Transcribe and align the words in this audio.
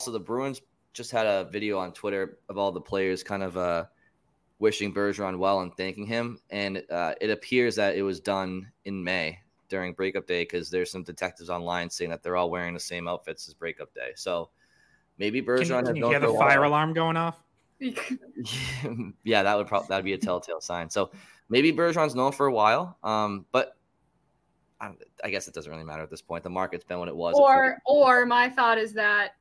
So 0.00 0.12
the 0.12 0.20
Bruins 0.20 0.60
just 0.92 1.10
had 1.10 1.26
a 1.26 1.48
video 1.50 1.76
on 1.78 1.92
Twitter 1.92 2.38
of 2.48 2.56
all 2.56 2.70
the 2.70 2.80
players 2.80 3.24
kind 3.24 3.42
of 3.42 3.56
uh, 3.56 3.86
wishing 4.60 4.94
Bergeron 4.94 5.38
well 5.38 5.60
and 5.60 5.76
thanking 5.76 6.06
him, 6.06 6.38
and 6.50 6.84
uh, 6.88 7.14
it 7.20 7.30
appears 7.30 7.74
that 7.76 7.96
it 7.96 8.02
was 8.02 8.20
done 8.20 8.70
in 8.84 9.02
May 9.02 9.40
during 9.68 9.94
breakup 9.94 10.26
day 10.26 10.42
because 10.42 10.70
there's 10.70 10.90
some 10.90 11.02
detectives 11.02 11.50
online 11.50 11.90
saying 11.90 12.10
that 12.10 12.22
they're 12.22 12.36
all 12.36 12.48
wearing 12.48 12.74
the 12.74 12.80
same 12.80 13.08
outfits 13.08 13.48
as 13.48 13.54
breakup 13.54 13.92
day. 13.92 14.12
So 14.14 14.50
maybe 15.18 15.42
Bergeron 15.42 15.84
can, 15.84 15.86
can 15.86 15.96
you 15.96 16.08
hear 16.08 16.20
the 16.20 16.32
fire 16.34 16.62
alarm 16.62 16.92
going 16.92 17.16
off? 17.16 17.42
yeah, 17.80 19.42
that 19.42 19.56
would 19.56 19.66
probably 19.66 19.88
that'd 19.88 20.04
be 20.04 20.12
a 20.12 20.18
telltale 20.18 20.60
sign. 20.60 20.88
So 20.90 21.10
maybe 21.48 21.72
Bergeron's 21.72 22.14
known 22.14 22.30
for 22.30 22.46
a 22.46 22.52
while, 22.52 22.96
um, 23.02 23.46
but 23.50 23.76
I, 24.80 24.92
I, 25.24 25.30
guess 25.30 25.48
it 25.48 25.54
doesn't 25.54 25.70
really 25.70 25.84
matter 25.84 26.04
at 26.04 26.10
this 26.10 26.22
point. 26.22 26.44
The 26.44 26.50
market's 26.50 26.84
been 26.84 27.00
what 27.00 27.08
it 27.08 27.16
was. 27.16 27.34
Or, 27.36 27.78
or 27.84 28.26
my 28.26 28.48
thought 28.48 28.78
is 28.78 28.92
that 28.92 29.32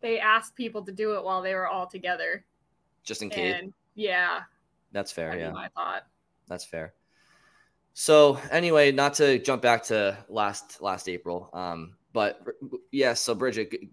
they 0.00 0.18
asked 0.18 0.54
people 0.54 0.84
to 0.84 0.92
do 0.92 1.16
it 1.16 1.24
while 1.24 1.42
they 1.42 1.54
were 1.54 1.66
all 1.66 1.86
together. 1.86 2.44
Just 3.02 3.22
in 3.22 3.30
case. 3.30 3.56
And 3.58 3.72
yeah. 3.94 4.40
That's 4.92 5.12
fair. 5.12 5.36
yeah. 5.38 5.52
I 5.54 5.68
thought. 5.68 6.06
That's 6.46 6.64
fair. 6.64 6.94
So 7.94 8.38
anyway, 8.50 8.92
not 8.92 9.14
to 9.14 9.38
jump 9.38 9.60
back 9.60 9.82
to 9.84 10.16
last 10.28 10.80
last 10.80 11.08
April, 11.08 11.50
um, 11.52 11.96
but 12.12 12.40
yes. 12.70 12.80
Yeah, 12.92 13.14
so 13.14 13.34
Bridgette, 13.34 13.88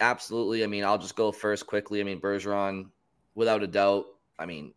absolutely. 0.00 0.64
I 0.64 0.66
mean, 0.66 0.84
I'll 0.84 0.98
just 0.98 1.14
go 1.14 1.30
first 1.30 1.66
quickly. 1.66 2.00
I 2.00 2.04
mean, 2.04 2.20
Bergeron, 2.20 2.86
without 3.36 3.62
a 3.62 3.68
doubt. 3.68 4.06
I 4.36 4.46
mean, 4.46 4.74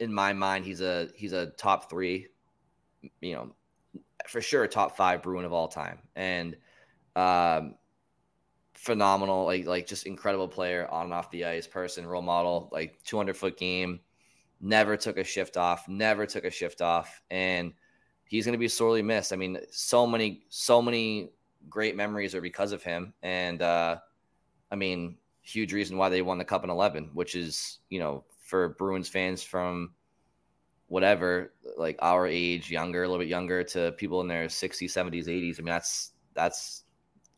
in 0.00 0.12
my 0.12 0.34
mind, 0.34 0.66
he's 0.66 0.82
a 0.82 1.08
he's 1.16 1.32
a 1.32 1.46
top 1.46 1.88
three, 1.88 2.28
you 3.22 3.34
know, 3.34 3.54
for 4.28 4.42
sure, 4.42 4.66
top 4.66 4.96
five 4.96 5.22
Bruin 5.22 5.46
of 5.46 5.52
all 5.52 5.68
time, 5.68 6.00
and 6.14 6.56
um, 7.16 7.76
phenomenal, 8.74 9.44
like 9.44 9.66
like 9.66 9.86
just 9.86 10.06
incredible 10.06 10.48
player 10.48 10.88
on 10.90 11.06
and 11.06 11.14
off 11.14 11.30
the 11.30 11.44
ice, 11.44 11.66
person, 11.66 12.06
role 12.06 12.22
model, 12.22 12.68
like 12.72 13.02
200 13.04 13.36
foot 13.36 13.56
game, 13.56 14.00
never 14.60 14.96
took 14.96 15.16
a 15.16 15.24
shift 15.24 15.56
off, 15.56 15.88
never 15.88 16.26
took 16.26 16.44
a 16.44 16.50
shift 16.50 16.80
off, 16.80 17.22
and 17.30 17.72
he's 18.24 18.44
going 18.44 18.52
to 18.54 18.58
be 18.58 18.68
sorely 18.68 19.02
missed. 19.02 19.32
I 19.32 19.36
mean, 19.36 19.58
so 19.70 20.06
many 20.06 20.44
so 20.48 20.82
many 20.82 21.30
great 21.68 21.96
memories 21.96 22.34
are 22.34 22.40
because 22.40 22.72
of 22.72 22.82
him, 22.82 23.14
and 23.22 23.62
uh, 23.62 23.98
I 24.70 24.76
mean, 24.76 25.16
huge 25.42 25.72
reason 25.72 25.96
why 25.96 26.08
they 26.08 26.22
won 26.22 26.38
the 26.38 26.44
cup 26.44 26.64
in 26.64 26.70
11, 26.70 27.10
which 27.14 27.34
is 27.34 27.78
you 27.90 27.98
know 27.98 28.24
for 28.44 28.70
Bruins 28.70 29.08
fans 29.08 29.42
from 29.42 29.94
whatever 30.88 31.54
like 31.76 31.98
our 32.02 32.26
age 32.26 32.70
younger 32.70 33.02
a 33.02 33.08
little 33.08 33.18
bit 33.18 33.28
younger 33.28 33.64
to 33.64 33.92
people 33.92 34.20
in 34.20 34.28
their 34.28 34.46
60s 34.46 34.90
70s 34.90 35.26
80s 35.26 35.58
i 35.58 35.62
mean 35.62 35.72
that's 35.72 36.12
that's 36.34 36.83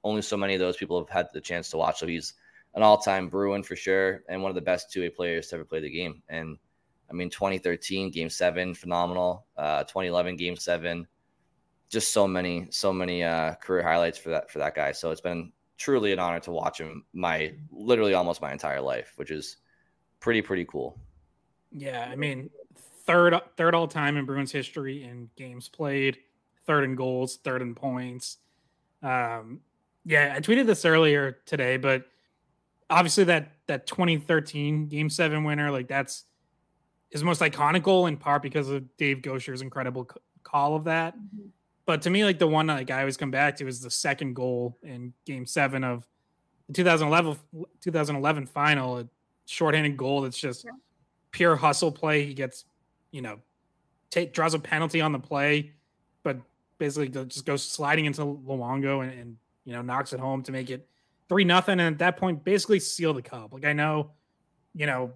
only 0.07 0.23
so 0.23 0.37
many 0.37 0.55
of 0.55 0.61
those 0.61 0.77
people 0.77 0.99
have 0.99 1.09
had 1.09 1.29
the 1.33 1.41
chance 1.41 1.71
to 1.71 1.77
watch. 1.77 1.99
So 1.99 2.07
he's 2.07 2.35
an 2.75 2.83
all-time 2.83 3.29
Bruin 3.29 3.63
for 3.63 3.75
sure, 3.75 4.23
and 4.29 4.43
one 4.43 4.51
of 4.51 4.55
the 4.55 4.61
best 4.61 4.93
two-way 4.93 5.09
players 5.09 5.49
to 5.49 5.57
ever 5.57 5.65
play 5.65 5.81
the 5.81 5.91
game. 5.91 6.23
And 6.29 6.59
I 7.11 7.13
mean, 7.13 7.31
2013 7.31 8.11
Game 8.11 8.31
Seven, 8.31 8.75
phenomenal. 8.75 9.47
Uh, 9.57 9.83
2011 9.85 10.37
Game 10.37 10.57
Seven, 10.57 11.07
just 11.89 12.13
so 12.13 12.27
many, 12.29 12.69
so 12.71 12.93
many 12.93 13.25
uh, 13.25 13.55
career 13.55 13.83
highlights 13.83 14.19
for 14.19 14.31
that 14.31 14.51
for 14.51 14.59
that 14.61 14.75
guy. 14.75 14.93
So 14.93 15.11
it's 15.11 15.21
been 15.21 15.53
truly 15.77 16.13
an 16.13 16.19
honor 16.19 16.41
to 16.41 16.53
watch 16.53 16.81
him 16.81 17.05
my 17.13 17.55
literally 17.71 18.15
almost 18.15 18.41
my 18.41 18.53
entire 18.53 18.81
life, 18.81 19.13
which 19.17 19.31
is 19.31 19.57
pretty 20.21 20.43
pretty 20.43 20.65
cool. 20.65 20.99
Yeah, 21.73 22.09
I 22.11 22.17
mean, 22.17 22.51
third 23.07 23.41
third 23.57 23.75
all 23.75 23.89
time 23.89 24.17
in 24.17 24.25
Bruins 24.25 24.53
history 24.53 25.05
in 25.05 25.31
games 25.37 25.69
played, 25.69 26.19
third 26.67 26.85
in 26.85 26.95
goals, 26.95 27.39
third 27.45 27.63
in 27.63 27.75
points. 27.75 28.39
Um, 29.03 29.61
yeah, 30.07 30.35
I 30.37 30.41
tweeted 30.41 30.67
this 30.67 30.85
earlier 30.85 31.39
today, 31.47 31.77
but 31.77 32.07
obviously 32.89 33.25
that 33.25 33.53
that 33.67 33.87
2013 33.89 34.87
Game 34.87 35.11
Seven 35.11 35.43
winner, 35.43 35.71
like 35.71 35.89
that's 35.89 36.25
his 37.11 37.25
most 37.25 37.41
iconic 37.41 37.83
goal 37.83 38.07
in 38.07 38.17
part 38.17 38.43
because 38.43 38.69
of 38.69 38.97
Dave 38.97 39.21
Goucher's 39.21 39.63
incredible 39.63 40.09
call 40.45 40.77
of 40.77 40.85
that. 40.85 41.17
Mm-hmm. 41.17 41.49
But 41.87 42.03
to 42.03 42.11
me, 42.11 42.25
like 42.25 42.39
the 42.39 42.47
one 42.47 42.69
like 42.69 42.91
I 42.91 43.01
always 43.01 43.17
come 43.17 43.33
back 43.33 43.57
to 43.57 43.67
is 43.67 43.81
the 43.81 43.91
second 43.91 44.35
goal 44.35 44.79
in 44.83 45.13
Game 45.25 45.45
Seven 45.45 45.83
of 45.83 46.07
the 46.69 46.73
2011 46.73 47.37
2011 47.81 48.47
final, 48.47 48.99
a 48.99 49.09
shorthanded 49.47 49.97
goal 49.97 50.21
that's 50.21 50.39
just 50.39 50.65
yeah. 50.65 50.71
pure 51.33 51.57
hustle 51.57 51.91
play. 51.91 52.25
He 52.25 52.35
gets, 52.35 52.65
you 53.11 53.23
know, 53.23 53.41
take 54.11 54.33
draws 54.33 54.55
a 54.55 54.59
penalty 54.61 55.01
on 55.01 55.11
the 55.11 55.19
play, 55.19 55.73
but 56.23 56.39
basically 56.79 57.09
just 57.25 57.45
goes 57.45 57.65
sliding 57.65 58.05
into 58.05 58.23
Luongo 58.23 59.03
and, 59.03 59.19
and 59.19 59.37
you 59.67 59.73
know, 59.73 59.83
knocks 59.83 60.15
it 60.15 60.21
home 60.21 60.43
to 60.45 60.53
make 60.53 60.71
it 60.71 60.89
three 61.29 61.45
nothing, 61.45 61.81
and 61.81 61.95
at 61.95 61.99
that 61.99 62.17
point, 62.17 62.45
basically 62.45 62.81
seal 62.81 63.13
the 63.13 63.21
cup. 63.21 63.53
Like 63.53 63.67
I 63.67 63.75
know, 63.75 64.13
you 64.75 64.87
know, 64.87 65.13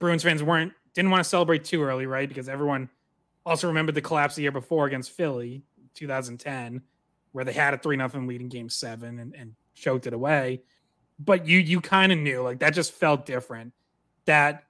Bruins 0.00 0.24
fans 0.24 0.42
weren't 0.42 0.72
didn't 0.94 1.10
want 1.10 1.22
to 1.22 1.28
celebrate 1.28 1.64
too 1.64 1.82
early, 1.82 2.06
right? 2.06 2.28
Because 2.28 2.48
everyone 2.48 2.88
also 3.44 3.68
remembered 3.68 3.94
the 3.94 4.00
collapse 4.00 4.34
the 4.34 4.42
year 4.42 4.52
before 4.52 4.86
against 4.86 5.10
Philly, 5.10 5.62
2010, 5.94 6.82
where 7.32 7.44
they 7.44 7.52
had 7.52 7.74
a 7.74 7.78
three 7.78 7.96
nothing 7.96 8.26
lead 8.26 8.40
in 8.40 8.48
Game 8.48 8.70
Seven 8.70 9.18
and, 9.18 9.34
and 9.34 9.54
choked 9.74 10.06
it 10.06 10.14
away. 10.14 10.62
But 11.18 11.46
you 11.46 11.58
you 11.58 11.80
kind 11.80 12.10
of 12.10 12.18
knew 12.18 12.42
like 12.42 12.60
that 12.60 12.74
just 12.74 12.92
felt 12.92 13.26
different. 13.26 13.72
That 14.24 14.64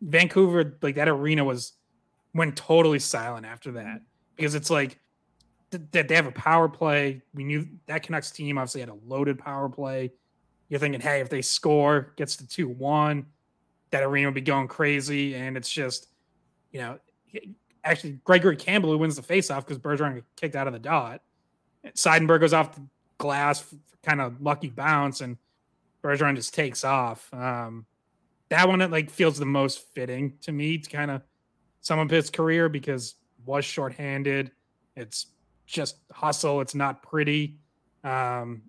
Vancouver, 0.00 0.78
like 0.80 0.94
that 0.94 1.08
arena 1.08 1.44
was 1.44 1.72
went 2.34 2.56
totally 2.56 3.00
silent 3.00 3.46
after 3.46 3.72
that 3.72 4.00
because 4.36 4.54
it's 4.54 4.70
like 4.70 4.98
that 5.72 6.08
they 6.08 6.14
have 6.14 6.26
a 6.26 6.32
power 6.32 6.68
play. 6.68 7.22
We 7.34 7.44
knew 7.44 7.66
that 7.86 8.02
Canucks 8.02 8.30
team 8.30 8.58
obviously 8.58 8.80
had 8.80 8.90
a 8.90 8.98
loaded 9.06 9.38
power 9.38 9.68
play. 9.68 10.12
You're 10.68 10.80
thinking, 10.80 11.00
hey, 11.00 11.20
if 11.20 11.28
they 11.28 11.42
score, 11.42 12.12
gets 12.16 12.36
to 12.36 12.46
2 12.46 12.68
1, 12.68 13.26
that 13.90 14.02
arena 14.02 14.28
would 14.28 14.34
be 14.34 14.40
going 14.40 14.68
crazy. 14.68 15.34
And 15.34 15.56
it's 15.56 15.70
just, 15.70 16.08
you 16.70 16.80
know, 16.80 16.98
actually, 17.84 18.20
Gregory 18.24 18.56
Campbell 18.56 18.90
who 18.90 18.98
wins 18.98 19.16
the 19.16 19.22
faceoff 19.22 19.66
because 19.66 19.78
Bergeron 19.78 20.22
kicked 20.36 20.56
out 20.56 20.66
of 20.66 20.72
the 20.72 20.78
dot. 20.78 21.22
Seidenberg 21.94 22.40
goes 22.40 22.52
off 22.52 22.74
the 22.74 22.86
glass, 23.18 23.64
kind 24.02 24.20
of 24.20 24.40
lucky 24.40 24.68
bounce, 24.68 25.20
and 25.20 25.36
Bergeron 26.02 26.36
just 26.36 26.54
takes 26.54 26.84
off. 26.84 27.32
Um, 27.34 27.86
that 28.48 28.68
one, 28.68 28.80
it 28.80 28.90
like 28.90 29.10
feels 29.10 29.38
the 29.38 29.46
most 29.46 29.86
fitting 29.94 30.34
to 30.42 30.52
me 30.52 30.78
to 30.78 30.90
kind 30.90 31.10
of 31.10 31.22
sum 31.80 31.98
up 31.98 32.10
his 32.10 32.30
career 32.30 32.68
because 32.68 33.14
was 33.44 33.64
shorthanded. 33.64 34.52
It's 34.96 35.26
just 35.66 35.96
hustle. 36.12 36.60
It's 36.60 36.74
not 36.74 37.02
pretty, 37.02 37.56
um, 38.04 38.62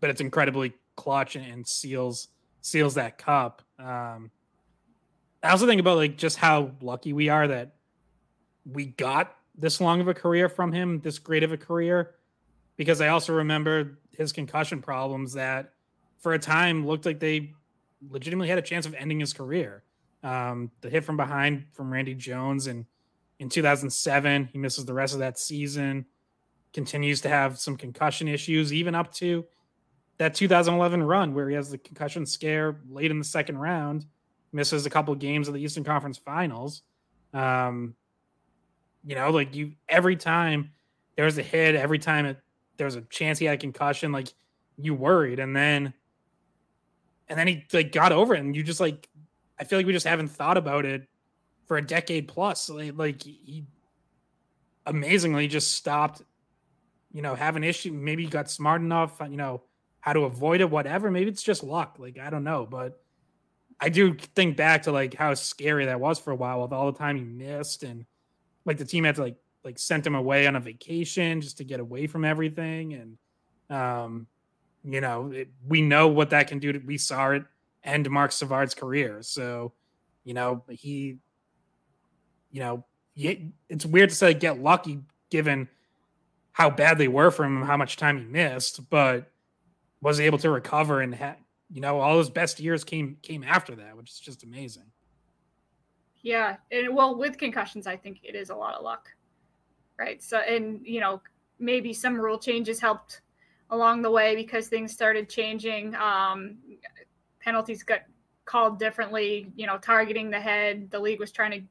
but 0.00 0.10
it's 0.10 0.20
incredibly 0.20 0.74
clutch 0.96 1.36
and, 1.36 1.66
seals 1.66 2.28
seals 2.62 2.94
that 2.94 3.16
cup. 3.16 3.62
Um, 3.78 4.30
I 5.42 5.50
also 5.50 5.66
think 5.66 5.80
about 5.80 5.96
like 5.96 6.16
just 6.18 6.36
how 6.36 6.72
lucky 6.82 7.12
we 7.12 7.28
are 7.30 7.48
that 7.48 7.72
we 8.70 8.86
got 8.86 9.34
this 9.56 9.80
long 9.80 10.00
of 10.00 10.08
a 10.08 10.14
career 10.14 10.48
from 10.48 10.72
him, 10.72 11.00
this 11.00 11.18
great 11.18 11.42
of 11.42 11.52
a 11.52 11.56
career, 11.56 12.14
because 12.76 13.00
I 13.00 13.08
also 13.08 13.34
remember 13.34 13.98
his 14.16 14.32
concussion 14.32 14.82
problems 14.82 15.32
that 15.34 15.72
for 16.18 16.34
a 16.34 16.38
time 16.38 16.86
looked 16.86 17.06
like 17.06 17.18
they 17.18 17.52
legitimately 18.10 18.48
had 18.48 18.58
a 18.58 18.62
chance 18.62 18.86
of 18.86 18.94
ending 18.94 19.20
his 19.20 19.32
career. 19.32 19.82
Um, 20.22 20.70
the 20.82 20.90
hit 20.90 21.04
from 21.04 21.16
behind 21.16 21.64
from 21.72 21.90
Randy 21.90 22.14
Jones 22.14 22.66
and 22.66 22.84
in 23.40 23.48
2007, 23.48 24.50
he 24.52 24.58
misses 24.58 24.84
the 24.84 24.92
rest 24.94 25.14
of 25.14 25.20
that 25.20 25.38
season 25.38 26.04
continues 26.72 27.22
to 27.22 27.28
have 27.28 27.58
some 27.58 27.76
concussion 27.76 28.28
issues, 28.28 28.72
even 28.72 28.94
up 28.94 29.12
to 29.14 29.44
that 30.18 30.34
2011 30.34 31.02
run 31.02 31.34
where 31.34 31.48
he 31.48 31.56
has 31.56 31.70
the 31.70 31.78
concussion 31.78 32.26
scare 32.26 32.78
late 32.90 33.10
in 33.10 33.18
the 33.18 33.24
second 33.24 33.56
round, 33.56 34.04
misses 34.52 34.84
a 34.84 34.90
couple 34.90 35.14
games 35.14 35.48
of 35.48 35.54
the 35.54 35.60
Eastern 35.60 35.82
Conference 35.82 36.18
Finals. 36.18 36.82
Um, 37.32 37.94
you 39.04 39.14
know, 39.14 39.30
like 39.30 39.54
you 39.54 39.72
every 39.88 40.16
time 40.16 40.72
there 41.16 41.24
was 41.24 41.38
a 41.38 41.42
hit, 41.42 41.74
every 41.74 41.98
time 41.98 42.26
it, 42.26 42.36
there 42.76 42.84
was 42.84 42.96
a 42.96 43.02
chance 43.02 43.38
he 43.38 43.46
had 43.46 43.54
a 43.54 43.58
concussion, 43.58 44.12
like 44.12 44.28
you 44.76 44.94
worried, 44.94 45.38
and 45.38 45.56
then 45.56 45.94
and 47.26 47.38
then 47.38 47.46
he 47.46 47.64
like 47.72 47.90
got 47.90 48.12
over 48.12 48.34
it, 48.34 48.40
and 48.40 48.54
you 48.54 48.62
just 48.62 48.80
like 48.80 49.08
I 49.58 49.64
feel 49.64 49.78
like 49.78 49.86
we 49.86 49.94
just 49.94 50.06
haven't 50.06 50.28
thought 50.28 50.58
about 50.58 50.84
it 50.84 51.08
for 51.70 51.76
a 51.76 51.86
decade 51.86 52.26
plus. 52.26 52.68
Like, 52.68 52.94
like 52.96 53.22
he 53.22 53.62
amazingly 54.86 55.46
just 55.46 55.70
stopped 55.76 56.22
you 57.12 57.22
know, 57.22 57.34
having 57.34 57.64
issue. 57.64 57.92
Maybe 57.92 58.26
got 58.26 58.50
smart 58.50 58.80
enough, 58.80 59.20
you 59.28 59.36
know, 59.36 59.62
how 60.00 60.12
to 60.12 60.20
avoid 60.20 60.60
it, 60.60 60.70
whatever. 60.70 61.10
Maybe 61.10 61.30
it's 61.30 61.42
just 61.42 61.62
luck. 61.62 61.96
Like 61.98 62.18
I 62.18 62.30
don't 62.30 62.44
know, 62.44 62.66
but 62.68 63.00
I 63.80 63.88
do 63.88 64.14
think 64.14 64.56
back 64.56 64.82
to 64.84 64.92
like 64.92 65.14
how 65.14 65.34
scary 65.34 65.86
that 65.86 66.00
was 66.00 66.18
for 66.18 66.30
a 66.30 66.36
while 66.36 66.62
with 66.62 66.72
all 66.72 66.90
the 66.90 66.98
time 66.98 67.16
he 67.16 67.24
missed 67.24 67.82
and 67.82 68.04
like 68.64 68.78
the 68.78 68.84
team 68.84 69.04
had 69.04 69.16
to 69.16 69.22
like 69.22 69.36
like 69.64 69.78
sent 69.78 70.06
him 70.06 70.14
away 70.14 70.46
on 70.46 70.56
a 70.56 70.60
vacation 70.60 71.40
just 71.40 71.58
to 71.58 71.64
get 71.64 71.80
away 71.80 72.06
from 72.06 72.24
everything 72.24 72.94
and 72.94 73.76
um 73.76 74.26
you 74.84 75.00
know 75.00 75.30
it, 75.30 75.48
we 75.66 75.82
know 75.82 76.08
what 76.08 76.30
that 76.30 76.48
can 76.48 76.58
do 76.58 76.72
to, 76.72 76.78
we 76.80 76.96
saw 76.96 77.30
it 77.30 77.44
end 77.84 78.08
Mark 78.10 78.32
Savard's 78.32 78.74
career 78.74 79.22
so 79.22 79.72
you 80.24 80.34
know 80.34 80.62
he 80.68 81.18
you 82.50 82.60
know 82.60 82.84
it's 83.16 83.84
weird 83.84 84.08
to 84.10 84.14
say 84.14 84.32
get 84.34 84.62
lucky 84.62 85.00
given 85.30 85.68
how 86.52 86.70
bad 86.70 86.98
they 86.98 87.08
were 87.08 87.30
for 87.30 87.44
him 87.44 87.62
how 87.62 87.76
much 87.76 87.96
time 87.96 88.18
he 88.18 88.24
missed 88.24 88.88
but 88.90 89.30
was 90.00 90.20
able 90.20 90.38
to 90.38 90.50
recover 90.50 91.00
and 91.00 91.14
ha- 91.14 91.36
you 91.70 91.80
know 91.80 92.00
all 92.00 92.18
his 92.18 92.30
best 92.30 92.60
years 92.60 92.84
came 92.84 93.16
came 93.22 93.44
after 93.44 93.74
that 93.76 93.96
which 93.96 94.10
is 94.10 94.18
just 94.18 94.42
amazing. 94.42 94.90
Yeah 96.22 96.56
and 96.70 96.94
well 96.94 97.16
with 97.16 97.38
concussions 97.38 97.86
i 97.86 97.96
think 97.96 98.20
it 98.22 98.34
is 98.34 98.50
a 98.50 98.54
lot 98.54 98.74
of 98.74 98.82
luck 98.82 99.08
right? 100.00 100.22
So 100.22 100.38
and 100.38 100.80
you 100.82 101.00
know 101.00 101.20
maybe 101.58 101.92
some 101.92 102.18
rule 102.18 102.38
changes 102.38 102.80
helped 102.80 103.20
along 103.68 104.02
the 104.02 104.10
way 104.10 104.34
because 104.34 104.66
things 104.66 104.92
started 104.92 105.28
changing. 105.28 105.94
Um, 105.94 106.56
penalties 107.38 107.82
got 107.82 108.00
called 108.46 108.78
differently 108.80 109.52
you 109.54 109.66
know 109.66 109.78
targeting 109.78 110.30
the 110.30 110.40
head. 110.40 110.90
The 110.90 110.98
league 110.98 111.20
was 111.20 111.30
trying 111.30 111.50
to 111.52 111.62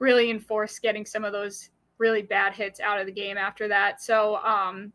really 0.00 0.30
enforce 0.30 0.80
getting 0.80 1.06
some 1.06 1.24
of 1.24 1.32
those 1.32 1.70
really 1.98 2.22
bad 2.22 2.52
hits 2.52 2.80
out 2.80 2.98
of 2.98 3.06
the 3.06 3.12
game 3.12 3.36
after 3.36 3.68
that. 3.68 4.02
So 4.02 4.36
um, 4.36 4.92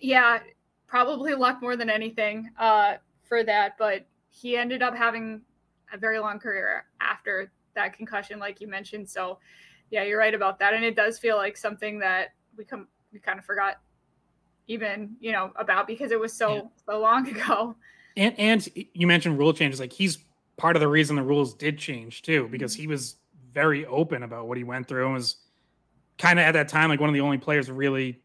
yeah 0.00 0.40
probably 0.86 1.34
luck 1.34 1.62
more 1.62 1.76
than 1.76 1.88
anything 1.88 2.50
uh, 2.58 2.94
for 3.24 3.42
that 3.42 3.76
but 3.78 4.04
he 4.28 4.56
ended 4.56 4.82
up 4.82 4.94
having 4.94 5.40
a 5.92 5.98
very 5.98 6.18
long 6.18 6.38
career 6.38 6.84
after 7.00 7.50
that 7.74 7.96
concussion 7.96 8.38
like 8.38 8.60
you 8.60 8.66
mentioned. 8.66 9.08
So 9.08 9.38
yeah, 9.90 10.04
you're 10.04 10.18
right 10.18 10.34
about 10.34 10.58
that, 10.58 10.72
and 10.74 10.84
it 10.84 10.96
does 10.96 11.18
feel 11.18 11.36
like 11.36 11.56
something 11.56 11.98
that 11.98 12.28
we 12.56 12.64
come 12.64 12.88
we 13.12 13.18
kind 13.18 13.38
of 13.38 13.44
forgot 13.44 13.78
even 14.68 15.16
you 15.20 15.32
know 15.32 15.52
about 15.56 15.86
because 15.86 16.12
it 16.12 16.20
was 16.20 16.32
so 16.32 16.54
yeah. 16.54 16.62
so 16.86 17.00
long 17.00 17.28
ago. 17.36 17.76
And 18.16 18.34
and 18.38 18.68
you 18.74 19.06
mentioned 19.06 19.38
rule 19.38 19.52
changes, 19.52 19.80
like 19.80 19.92
he's 19.92 20.18
part 20.56 20.76
of 20.76 20.80
the 20.80 20.88
reason 20.88 21.16
the 21.16 21.22
rules 21.22 21.54
did 21.54 21.78
change 21.78 22.22
too, 22.22 22.48
because 22.50 22.74
he 22.74 22.86
was 22.86 23.16
very 23.52 23.86
open 23.86 24.22
about 24.22 24.48
what 24.48 24.56
he 24.56 24.64
went 24.64 24.88
through 24.88 25.04
and 25.04 25.14
was 25.14 25.36
kind 26.18 26.38
of 26.38 26.44
at 26.44 26.52
that 26.52 26.68
time 26.68 26.88
like 26.88 27.00
one 27.00 27.08
of 27.08 27.14
the 27.14 27.20
only 27.20 27.38
players 27.38 27.70
really 27.70 28.22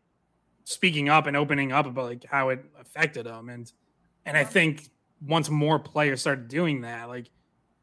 speaking 0.63 1.07
up 1.09 1.27
and 1.27 1.37
opening 1.37 1.71
up 1.71 1.85
about 1.85 2.05
like 2.05 2.25
how 2.25 2.49
it 2.49 2.63
affected 2.79 3.25
him. 3.25 3.49
And 3.49 3.71
and 4.25 4.35
I 4.35 4.43
think 4.43 4.89
once 5.25 5.49
more 5.49 5.79
players 5.79 6.21
started 6.21 6.47
doing 6.47 6.81
that 6.81 7.07
like 7.07 7.29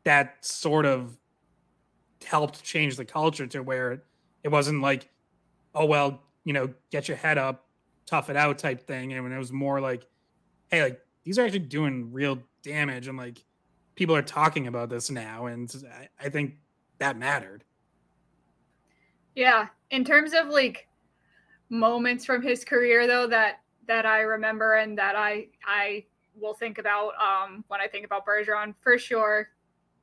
that 0.05 0.44
sort 0.44 0.87
of 0.87 1.17
helped 2.25 2.62
change 2.62 2.96
the 2.96 3.05
culture 3.05 3.47
to 3.47 3.62
where 3.62 4.02
it 4.43 4.49
wasn't 4.49 4.82
like, 4.82 5.08
oh 5.75 5.87
well, 5.87 6.23
you 6.44 6.52
know, 6.52 6.73
get 6.90 7.08
your 7.08 7.17
head 7.17 7.38
up, 7.38 7.67
tough 8.06 8.31
it 8.31 8.37
out 8.37 8.58
type 8.58 8.87
thing. 8.87 9.12
And 9.12 9.23
when 9.23 9.32
it 9.32 9.38
was 9.38 9.52
more 9.52 9.81
like, 9.81 10.06
hey, 10.70 10.82
like 10.82 11.00
these 11.25 11.38
are 11.38 11.44
actually 11.44 11.61
doing 11.61 12.12
real 12.12 12.38
damage, 12.62 13.08
and 13.08 13.17
like 13.17 13.43
people 13.94 14.14
are 14.14 14.23
talking 14.23 14.67
about 14.67 14.90
this 14.90 15.11
now, 15.11 15.47
and 15.47 15.75
I, 15.90 16.26
I 16.26 16.29
think 16.29 16.56
that 16.99 17.17
mattered. 17.17 17.64
Yeah, 19.35 19.69
in 19.91 20.05
terms 20.05 20.32
of 20.32 20.49
like 20.49 20.88
moments 21.70 22.25
from 22.25 22.43
his 22.43 22.64
career 22.64 23.06
though 23.06 23.26
that 23.26 23.61
that 23.88 24.06
I 24.06 24.20
remember 24.20 24.75
and 24.75 24.96
that 24.99 25.17
I 25.17 25.49
I 25.67 26.05
will 26.37 26.55
think 26.55 26.79
about 26.79 27.12
um 27.20 27.64
when 27.69 27.81
I 27.81 27.88
think 27.88 28.05
about 28.05 28.26
Bergeron 28.26 28.75
for 28.81 28.99
sure 28.99 29.49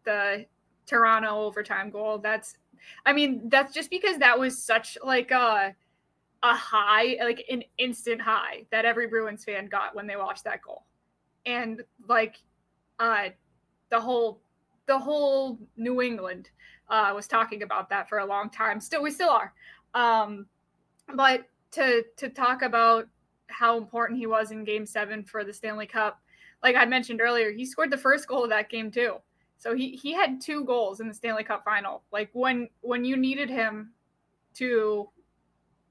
the 0.03 0.45
Toronto 0.85 1.41
overtime 1.41 1.89
goal. 1.89 2.17
That's, 2.17 2.57
I 3.05 3.13
mean, 3.13 3.49
that's 3.49 3.73
just 3.73 3.89
because 3.89 4.17
that 4.17 4.37
was 4.37 4.61
such 4.61 4.97
like 5.03 5.31
a 5.31 5.75
a 6.43 6.55
high, 6.55 7.17
like 7.21 7.45
an 7.49 7.63
instant 7.77 8.19
high 8.19 8.65
that 8.71 8.83
every 8.83 9.07
Bruins 9.07 9.45
fan 9.45 9.67
got 9.67 9.95
when 9.95 10.07
they 10.07 10.15
watched 10.15 10.43
that 10.43 10.61
goal, 10.63 10.85
and 11.45 11.83
like, 12.09 12.37
uh, 12.99 13.29
the 13.89 13.99
whole 13.99 14.40
the 14.91 14.99
whole 14.99 15.57
New 15.77 16.01
England 16.01 16.49
uh, 16.89 17.13
was 17.15 17.25
talking 17.25 17.63
about 17.63 17.89
that 17.89 18.09
for 18.09 18.19
a 18.19 18.25
long 18.25 18.49
time. 18.49 18.81
Still, 18.81 19.01
we 19.01 19.09
still 19.09 19.29
are. 19.29 19.53
Um, 19.93 20.47
but 21.15 21.45
to 21.71 22.03
to 22.17 22.27
talk 22.27 22.61
about 22.61 23.07
how 23.47 23.77
important 23.77 24.19
he 24.19 24.27
was 24.27 24.51
in 24.51 24.65
Game 24.65 24.85
Seven 24.85 25.23
for 25.23 25.45
the 25.45 25.53
Stanley 25.53 25.85
Cup, 25.85 26.19
like 26.61 26.75
I 26.75 26.83
mentioned 26.83 27.21
earlier, 27.21 27.51
he 27.51 27.65
scored 27.65 27.89
the 27.89 27.97
first 27.97 28.27
goal 28.27 28.43
of 28.43 28.49
that 28.49 28.69
game 28.69 28.91
too. 28.91 29.15
So 29.57 29.73
he 29.73 29.91
he 29.91 30.11
had 30.11 30.41
two 30.41 30.65
goals 30.65 30.99
in 30.99 31.07
the 31.07 31.13
Stanley 31.13 31.45
Cup 31.45 31.63
final. 31.63 32.03
Like 32.11 32.29
when 32.33 32.67
when 32.81 33.05
you 33.05 33.15
needed 33.15 33.49
him 33.49 33.93
to 34.55 35.07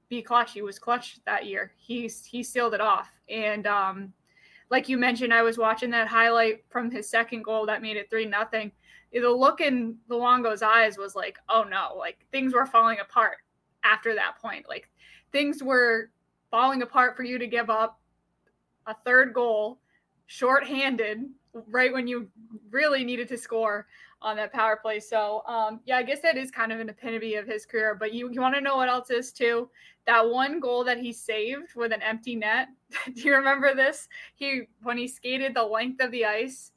be 0.09 0.21
clutch, 0.21 0.53
he 0.53 0.61
was 0.61 0.77
clutch 0.77 1.19
that 1.25 1.47
year. 1.47 1.71
He's 1.75 2.23
he 2.23 2.43
sealed 2.43 2.75
it 2.75 2.81
off. 2.81 3.09
And 3.27 3.65
um 3.65 4.13
like 4.69 4.87
you 4.87 4.97
mentioned, 4.97 5.33
I 5.33 5.41
was 5.41 5.57
watching 5.57 5.89
that 5.91 6.07
highlight 6.07 6.63
from 6.69 6.89
his 6.89 7.09
second 7.09 7.43
goal 7.43 7.65
that 7.65 7.81
made 7.81 7.97
it 7.97 8.09
three 8.09 8.25
nothing. 8.25 8.71
The 9.13 9.29
look 9.29 9.61
in 9.61 9.97
the 10.07 10.15
Luongo's 10.15 10.61
eyes 10.61 10.97
was 10.97 11.15
like, 11.15 11.37
oh 11.49 11.63
no, 11.63 11.95
like 11.97 12.25
things 12.31 12.53
were 12.53 12.65
falling 12.65 12.99
apart 12.99 13.37
after 13.83 14.15
that 14.15 14.37
point. 14.41 14.67
Like 14.69 14.89
things 15.31 15.61
were 15.61 16.11
falling 16.49 16.81
apart 16.81 17.15
for 17.15 17.23
you 17.23 17.37
to 17.37 17.47
give 17.47 17.69
up 17.69 17.99
a 18.87 18.93
third 18.93 19.33
goal 19.33 19.79
shorthanded 20.27 21.25
right 21.67 21.91
when 21.91 22.07
you 22.07 22.29
really 22.69 23.03
needed 23.03 23.27
to 23.27 23.37
score 23.37 23.87
on 24.21 24.35
that 24.35 24.53
power 24.53 24.79
play. 24.81 24.99
So 24.99 25.43
um, 25.47 25.79
yeah, 25.85 25.97
I 25.97 26.03
guess 26.03 26.21
that 26.21 26.37
is 26.37 26.51
kind 26.51 26.71
of 26.71 26.79
an 26.79 26.89
epitome 26.89 27.35
of 27.35 27.47
his 27.47 27.65
career. 27.65 27.95
But 27.95 28.13
you, 28.13 28.29
you 28.31 28.39
want 28.39 28.55
to 28.55 28.61
know 28.61 28.77
what 28.77 28.89
else 28.89 29.09
is 29.09 29.31
too? 29.31 29.69
That 30.05 30.29
one 30.29 30.59
goal 30.59 30.83
that 30.83 30.99
he 30.99 31.11
saved 31.11 31.75
with 31.75 31.91
an 31.91 32.01
empty 32.01 32.35
net. 32.35 32.69
Do 33.13 33.21
you 33.21 33.35
remember 33.35 33.73
this? 33.75 34.07
He 34.35 34.63
when 34.83 34.97
he 34.97 35.07
skated 35.07 35.53
the 35.53 35.63
length 35.63 36.01
of 36.01 36.11
the 36.11 36.25
ice 36.25 36.71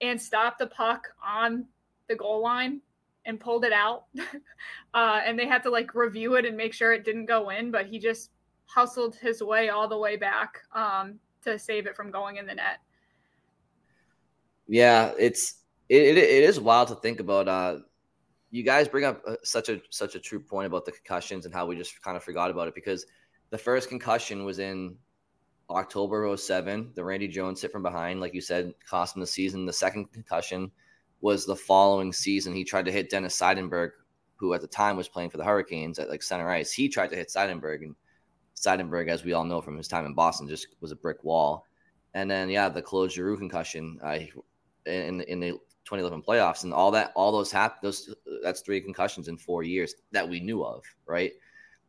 and 0.00 0.20
stopped 0.20 0.58
the 0.58 0.66
puck 0.66 1.08
on 1.24 1.66
the 2.08 2.16
goal 2.16 2.42
line 2.42 2.80
and 3.26 3.38
pulled 3.38 3.64
it 3.64 3.72
out. 3.72 4.04
uh, 4.94 5.20
and 5.24 5.38
they 5.38 5.46
had 5.46 5.62
to 5.62 5.70
like 5.70 5.94
review 5.94 6.34
it 6.34 6.44
and 6.44 6.56
make 6.56 6.72
sure 6.72 6.92
it 6.92 7.04
didn't 7.04 7.26
go 7.26 7.50
in, 7.50 7.70
but 7.70 7.86
he 7.86 7.98
just 7.98 8.30
hustled 8.66 9.16
his 9.16 9.42
way 9.42 9.68
all 9.68 9.88
the 9.88 9.98
way 9.98 10.16
back 10.16 10.60
um, 10.74 11.18
to 11.44 11.58
save 11.58 11.86
it 11.86 11.96
from 11.96 12.10
going 12.10 12.36
in 12.36 12.46
the 12.46 12.54
net. 12.54 12.78
Yeah, 14.66 15.12
it's 15.18 15.62
it, 15.88 16.02
it, 16.02 16.18
it 16.18 16.44
is 16.44 16.60
wild 16.60 16.88
to 16.88 16.94
think 16.94 17.20
about. 17.20 17.48
Uh, 17.48 17.78
you 18.50 18.62
guys 18.62 18.88
bring 18.88 19.04
up 19.04 19.22
uh, 19.26 19.36
such 19.42 19.68
a 19.68 19.80
such 19.90 20.14
a 20.14 20.20
true 20.20 20.40
point 20.40 20.66
about 20.66 20.84
the 20.84 20.92
concussions 20.92 21.44
and 21.44 21.54
how 21.54 21.66
we 21.66 21.76
just 21.76 22.00
kind 22.02 22.16
of 22.16 22.22
forgot 22.22 22.50
about 22.50 22.68
it 22.68 22.74
because 22.74 23.04
the 23.50 23.58
first 23.58 23.88
concussion 23.88 24.44
was 24.44 24.58
in 24.58 24.96
October 25.70 26.36
07. 26.36 26.92
The 26.94 27.04
Randy 27.04 27.28
Jones 27.28 27.62
hit 27.62 27.72
from 27.72 27.82
behind, 27.82 28.20
like 28.20 28.34
you 28.34 28.40
said, 28.40 28.74
cost 28.88 29.16
him 29.16 29.20
the 29.20 29.26
season. 29.26 29.66
The 29.66 29.72
second 29.72 30.12
concussion 30.12 30.70
was 31.20 31.46
the 31.46 31.56
following 31.56 32.12
season. 32.12 32.54
He 32.54 32.64
tried 32.64 32.84
to 32.86 32.92
hit 32.92 33.10
Dennis 33.10 33.38
Seidenberg, 33.38 33.90
who 34.36 34.54
at 34.54 34.60
the 34.60 34.66
time 34.66 34.96
was 34.96 35.08
playing 35.08 35.30
for 35.30 35.36
the 35.36 35.44
Hurricanes 35.44 35.98
at 35.98 36.08
like 36.08 36.22
center 36.22 36.48
ice. 36.48 36.72
He 36.72 36.88
tried 36.88 37.10
to 37.10 37.16
hit 37.16 37.28
Seidenberg, 37.28 37.82
and 37.82 37.94
Seidenberg, 38.56 39.08
as 39.08 39.24
we 39.24 39.32
all 39.32 39.44
know 39.44 39.60
from 39.60 39.76
his 39.76 39.88
time 39.88 40.06
in 40.06 40.14
Boston, 40.14 40.48
just 40.48 40.68
was 40.80 40.92
a 40.92 40.96
brick 40.96 41.22
wall. 41.24 41.66
And 42.14 42.30
then, 42.30 42.48
yeah, 42.50 42.68
the 42.68 42.82
Claude 42.82 43.12
Giroux 43.12 43.38
concussion. 43.38 43.98
Uh, 44.02 44.18
in 44.86 45.20
in 45.22 45.40
the 45.40 45.50
2011 45.84 46.22
playoffs 46.22 46.64
and 46.64 46.72
all 46.72 46.90
that 46.90 47.12
all 47.14 47.32
those 47.32 47.50
happened 47.50 47.80
those 47.82 48.14
that's 48.42 48.60
three 48.60 48.80
concussions 48.80 49.28
in 49.28 49.36
four 49.36 49.62
years 49.62 49.94
that 50.12 50.28
we 50.28 50.40
knew 50.40 50.62
of 50.62 50.84
right 51.06 51.32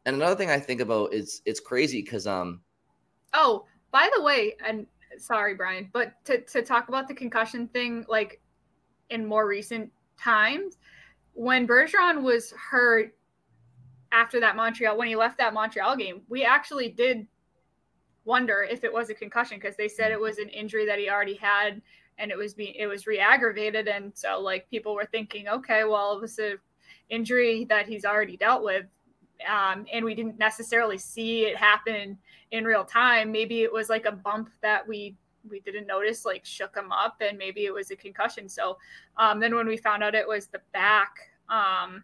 and 0.05 0.15
another 0.15 0.35
thing 0.35 0.49
i 0.49 0.59
think 0.59 0.81
about 0.81 1.13
is 1.13 1.41
it's 1.45 1.59
crazy 1.59 2.01
because 2.01 2.25
um 2.25 2.61
oh 3.33 3.65
by 3.91 4.09
the 4.15 4.21
way 4.21 4.55
and 4.65 4.85
sorry 5.17 5.53
brian 5.53 5.89
but 5.93 6.13
to, 6.25 6.41
to 6.41 6.61
talk 6.61 6.87
about 6.87 7.07
the 7.07 7.13
concussion 7.13 7.67
thing 7.67 8.05
like 8.07 8.41
in 9.09 9.25
more 9.25 9.47
recent 9.47 9.91
times 10.17 10.77
when 11.33 11.67
bergeron 11.67 12.21
was 12.21 12.51
hurt 12.51 13.13
after 14.11 14.39
that 14.39 14.55
montreal 14.55 14.97
when 14.97 15.07
he 15.07 15.15
left 15.15 15.37
that 15.37 15.53
montreal 15.53 15.95
game 15.95 16.21
we 16.29 16.43
actually 16.43 16.89
did 16.89 17.27
wonder 18.25 18.67
if 18.69 18.83
it 18.83 18.93
was 18.93 19.09
a 19.09 19.13
concussion 19.13 19.57
because 19.57 19.75
they 19.75 19.87
said 19.87 20.11
it 20.11 20.19
was 20.19 20.37
an 20.37 20.49
injury 20.49 20.85
that 20.85 20.99
he 20.99 21.09
already 21.09 21.35
had 21.35 21.81
and 22.17 22.31
it 22.31 22.37
was 22.37 22.53
being 22.53 22.73
it 22.75 22.87
was 22.87 23.07
re-aggravated. 23.07 23.87
And 23.87 24.11
so 24.15 24.39
like 24.39 24.69
people 24.69 24.93
were 24.93 25.05
thinking 25.05 25.47
okay 25.47 25.83
well 25.83 26.13
it 26.13 26.21
was 26.21 26.37
a 26.39 26.55
injury 27.09 27.65
that 27.65 27.87
he's 27.87 28.05
already 28.05 28.37
dealt 28.37 28.63
with 28.63 28.85
um, 29.49 29.85
and 29.91 30.05
we 30.05 30.15
didn't 30.15 30.37
necessarily 30.37 30.97
see 30.97 31.45
it 31.45 31.57
happen 31.57 32.17
in 32.51 32.63
real 32.65 32.83
time 32.83 33.31
maybe 33.31 33.63
it 33.63 33.71
was 33.71 33.89
like 33.89 34.05
a 34.05 34.11
bump 34.11 34.49
that 34.61 34.87
we 34.87 35.15
we 35.49 35.59
didn't 35.61 35.87
notice 35.87 36.25
like 36.25 36.45
shook 36.45 36.75
him 36.75 36.91
up 36.91 37.15
and 37.21 37.37
maybe 37.37 37.65
it 37.65 37.73
was 37.73 37.89
a 37.91 37.95
concussion 37.95 38.47
so 38.47 38.77
um, 39.17 39.39
then 39.39 39.55
when 39.55 39.67
we 39.67 39.75
found 39.75 40.03
out 40.03 40.13
it 40.13 40.27
was 40.27 40.47
the 40.47 40.61
back 40.73 41.15
um, 41.49 42.03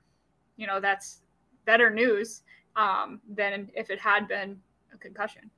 you 0.55 0.65
know 0.65 0.79
that's 0.79 1.21
better 1.65 1.89
news 1.89 2.41
um, 2.75 3.21
than 3.29 3.69
if 3.75 3.89
it 3.89 3.99
had 3.99 4.27
been 4.27 4.57
a 4.93 4.97
concussion 4.97 5.49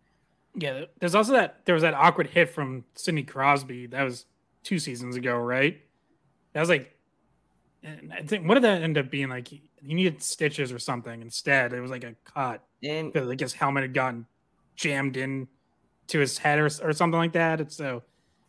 Yeah, 0.55 0.85
there's 0.99 1.15
also 1.15 1.33
that 1.33 1.65
there 1.65 1.73
was 1.73 1.83
that 1.83 1.93
awkward 1.93 2.27
hit 2.27 2.49
from 2.49 2.83
Sidney 2.95 3.23
Crosby. 3.23 3.87
That 3.87 4.03
was 4.03 4.25
two 4.63 4.79
seasons 4.79 5.15
ago, 5.15 5.37
right? 5.37 5.79
That 6.53 6.59
was 6.59 6.69
like, 6.69 6.97
I 7.85 8.23
think 8.23 8.47
what 8.47 8.55
did 8.55 8.63
that 8.63 8.81
end 8.81 8.97
up 8.97 9.09
being 9.09 9.29
like? 9.29 9.47
He 9.47 9.61
needed 9.81 10.21
stitches 10.21 10.71
or 10.71 10.79
something. 10.79 11.21
Instead, 11.21 11.71
it 11.73 11.79
was 11.79 11.91
like 11.91 12.03
a 12.03 12.15
cut 12.25 12.63
And 12.83 13.13
because 13.13 13.27
like 13.27 13.39
his 13.39 13.53
helmet 13.53 13.83
had 13.83 13.93
gotten 13.93 14.25
jammed 14.79 15.17
in 15.17 15.47
to 16.07 16.19
his 16.19 16.37
head 16.37 16.59
or, 16.59 16.65
or 16.65 16.93
something 16.93 17.19
like 17.19 17.33
that. 17.33 17.61
And 17.61 17.71
so, 17.71 18.03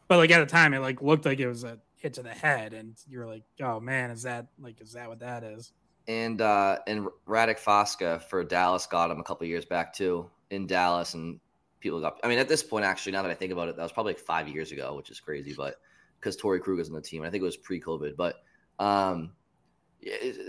but 0.08 0.18
like 0.18 0.30
at 0.30 0.40
the 0.40 0.46
time, 0.46 0.72
it 0.74 0.80
like 0.80 1.02
looked 1.02 1.26
like 1.26 1.40
it 1.40 1.48
was 1.48 1.64
a 1.64 1.78
hit 1.96 2.14
to 2.14 2.22
the 2.22 2.30
head, 2.30 2.72
and 2.72 2.96
you 3.08 3.18
were 3.18 3.26
like, 3.26 3.42
oh 3.60 3.80
man, 3.80 4.10
is 4.10 4.22
that 4.22 4.46
like 4.58 4.80
is 4.80 4.92
that 4.92 5.08
what 5.08 5.20
that 5.20 5.44
is? 5.44 5.72
and 6.08 6.40
uh 6.40 6.78
and 6.86 7.08
Radek 7.28 7.60
Faksa 7.60 8.22
for 8.22 8.42
Dallas 8.42 8.86
got 8.86 9.10
him 9.10 9.20
a 9.20 9.22
couple 9.22 9.46
years 9.46 9.64
back 9.64 9.92
too 9.92 10.28
in 10.50 10.66
Dallas 10.66 11.14
and 11.14 11.38
people 11.78 12.00
got 12.00 12.18
I 12.24 12.28
mean 12.28 12.38
at 12.38 12.48
this 12.48 12.62
point 12.62 12.84
actually 12.84 13.12
now 13.12 13.22
that 13.22 13.30
I 13.30 13.34
think 13.34 13.52
about 13.52 13.68
it 13.68 13.76
that 13.76 13.82
was 13.82 13.92
probably 13.92 14.14
like 14.14 14.20
5 14.20 14.48
years 14.48 14.72
ago 14.72 14.94
which 14.96 15.10
is 15.10 15.20
crazy 15.20 15.54
but 15.56 15.76
cuz 16.20 16.36
Torey 16.36 16.60
Krug 16.60 16.80
is 16.80 16.88
on 16.88 16.94
the 16.94 17.00
team 17.00 17.22
and 17.22 17.28
I 17.28 17.30
think 17.30 17.42
it 17.42 17.44
was 17.44 17.56
pre-covid 17.56 18.16
but 18.16 18.42
um 18.78 19.32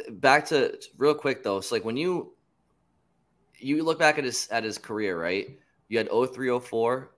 back 0.09 0.45
to 0.47 0.79
real 0.97 1.13
quick 1.13 1.43
though 1.43 1.57
it's 1.57 1.71
like 1.71 1.85
when 1.85 1.97
you 1.97 2.33
you 3.57 3.83
look 3.83 3.99
back 3.99 4.17
at 4.17 4.23
his 4.23 4.47
at 4.49 4.63
his 4.63 4.77
career 4.77 5.21
right 5.21 5.59
you 5.91 5.97
had 5.97 6.09
0304 6.09 7.11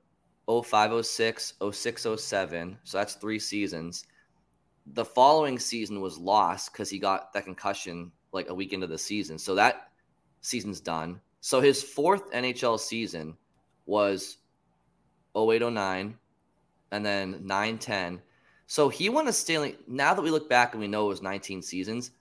0506 0.47 1.53
0607 1.71 2.77
so 2.83 2.97
that's 2.97 3.13
3 3.15 3.39
seasons 3.39 4.05
the 4.87 5.05
following 5.05 5.57
season 5.57 6.01
was 6.01 6.17
lost 6.17 6.73
cuz 6.73 6.89
he 6.89 6.99
got 6.99 7.31
that 7.33 7.45
concussion 7.45 8.11
like 8.33 8.49
a 8.49 8.53
week 8.53 8.73
into 8.73 8.87
the 8.87 8.97
season. 8.97 9.37
So 9.37 9.55
that 9.55 9.91
season's 10.41 10.81
done. 10.81 11.21
So 11.39 11.61
his 11.61 11.83
fourth 11.83 12.31
NHL 12.31 12.79
season 12.79 13.37
was 13.85 14.37
0809 15.35 16.17
and 16.91 17.05
then 17.05 17.39
910. 17.43 18.21
So 18.65 18.89
he 18.89 19.09
won 19.09 19.27
a 19.27 19.33
Stanley. 19.33 19.77
Now 19.87 20.13
that 20.13 20.21
we 20.21 20.31
look 20.31 20.49
back 20.49 20.73
and 20.73 20.81
we 20.81 20.87
know 20.87 21.05
it 21.05 21.09
was 21.09 21.21
19 21.21 21.61
seasons, 21.61 22.11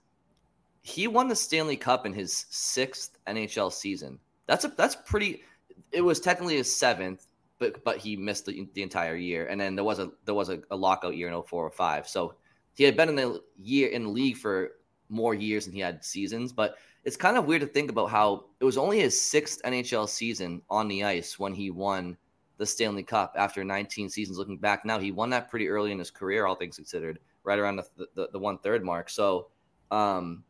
he 0.81 1.07
won 1.07 1.27
the 1.27 1.35
Stanley 1.35 1.77
Cup 1.77 2.05
in 2.05 2.13
his 2.13 2.45
sixth 2.49 3.17
NHL 3.27 3.71
season. 3.71 4.19
That's 4.45 4.65
a 4.65 4.67
that's 4.67 4.95
pretty. 4.95 5.41
It 5.91 6.01
was 6.01 6.19
technically 6.19 6.57
his 6.57 6.73
seventh, 6.75 7.27
but 7.59 7.83
but 7.83 7.97
he 7.97 8.15
missed 8.15 8.45
the, 8.45 8.67
the 8.73 8.83
entire 8.83 9.15
year. 9.15 9.47
And 9.47 9.59
then 9.59 9.75
there 9.75 9.83
was 9.83 9.99
a 9.99 10.11
there 10.25 10.35
was 10.35 10.49
a, 10.49 10.61
a 10.71 10.75
lockout 10.75 11.15
year 11.15 11.27
in 11.27 11.43
04 11.43 11.65
or 11.65 11.69
05. 11.69 12.07
So 12.07 12.35
he 12.73 12.83
had 12.83 12.97
been 12.97 13.09
in 13.09 13.15
the 13.15 13.41
year 13.57 13.89
in 13.89 14.03
the 14.03 14.09
league 14.09 14.37
for 14.37 14.71
more 15.09 15.33
years 15.33 15.65
than 15.65 15.73
he 15.73 15.79
had 15.79 16.03
seasons. 16.03 16.51
But 16.51 16.75
it's 17.03 17.17
kind 17.17 17.37
of 17.37 17.45
weird 17.45 17.61
to 17.61 17.67
think 17.67 17.89
about 17.89 18.09
how 18.09 18.45
it 18.59 18.65
was 18.65 18.77
only 18.77 18.99
his 18.99 19.19
sixth 19.19 19.61
NHL 19.63 20.07
season 20.07 20.61
on 20.69 20.87
the 20.87 21.03
ice 21.03 21.37
when 21.37 21.53
he 21.53 21.69
won 21.69 22.17
the 22.57 22.65
Stanley 22.65 23.03
Cup 23.03 23.35
after 23.37 23.63
19 23.63 24.09
seasons. 24.09 24.37
Looking 24.37 24.57
back 24.57 24.85
now, 24.85 24.99
he 24.99 25.11
won 25.11 25.29
that 25.31 25.49
pretty 25.49 25.67
early 25.67 25.91
in 25.91 25.99
his 25.99 26.11
career, 26.11 26.45
all 26.45 26.55
things 26.55 26.77
considered, 26.77 27.19
right 27.43 27.59
around 27.59 27.77
the 27.77 28.07
the, 28.15 28.29
the 28.31 28.39
one 28.39 28.57
third 28.59 28.83
mark. 28.83 29.09
So, 29.09 29.49
um, 29.91 30.43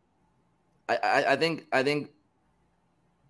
I, 0.87 0.95
I, 0.95 1.31
I 1.33 1.35
think 1.35 1.67
I 1.71 1.83
think 1.83 2.11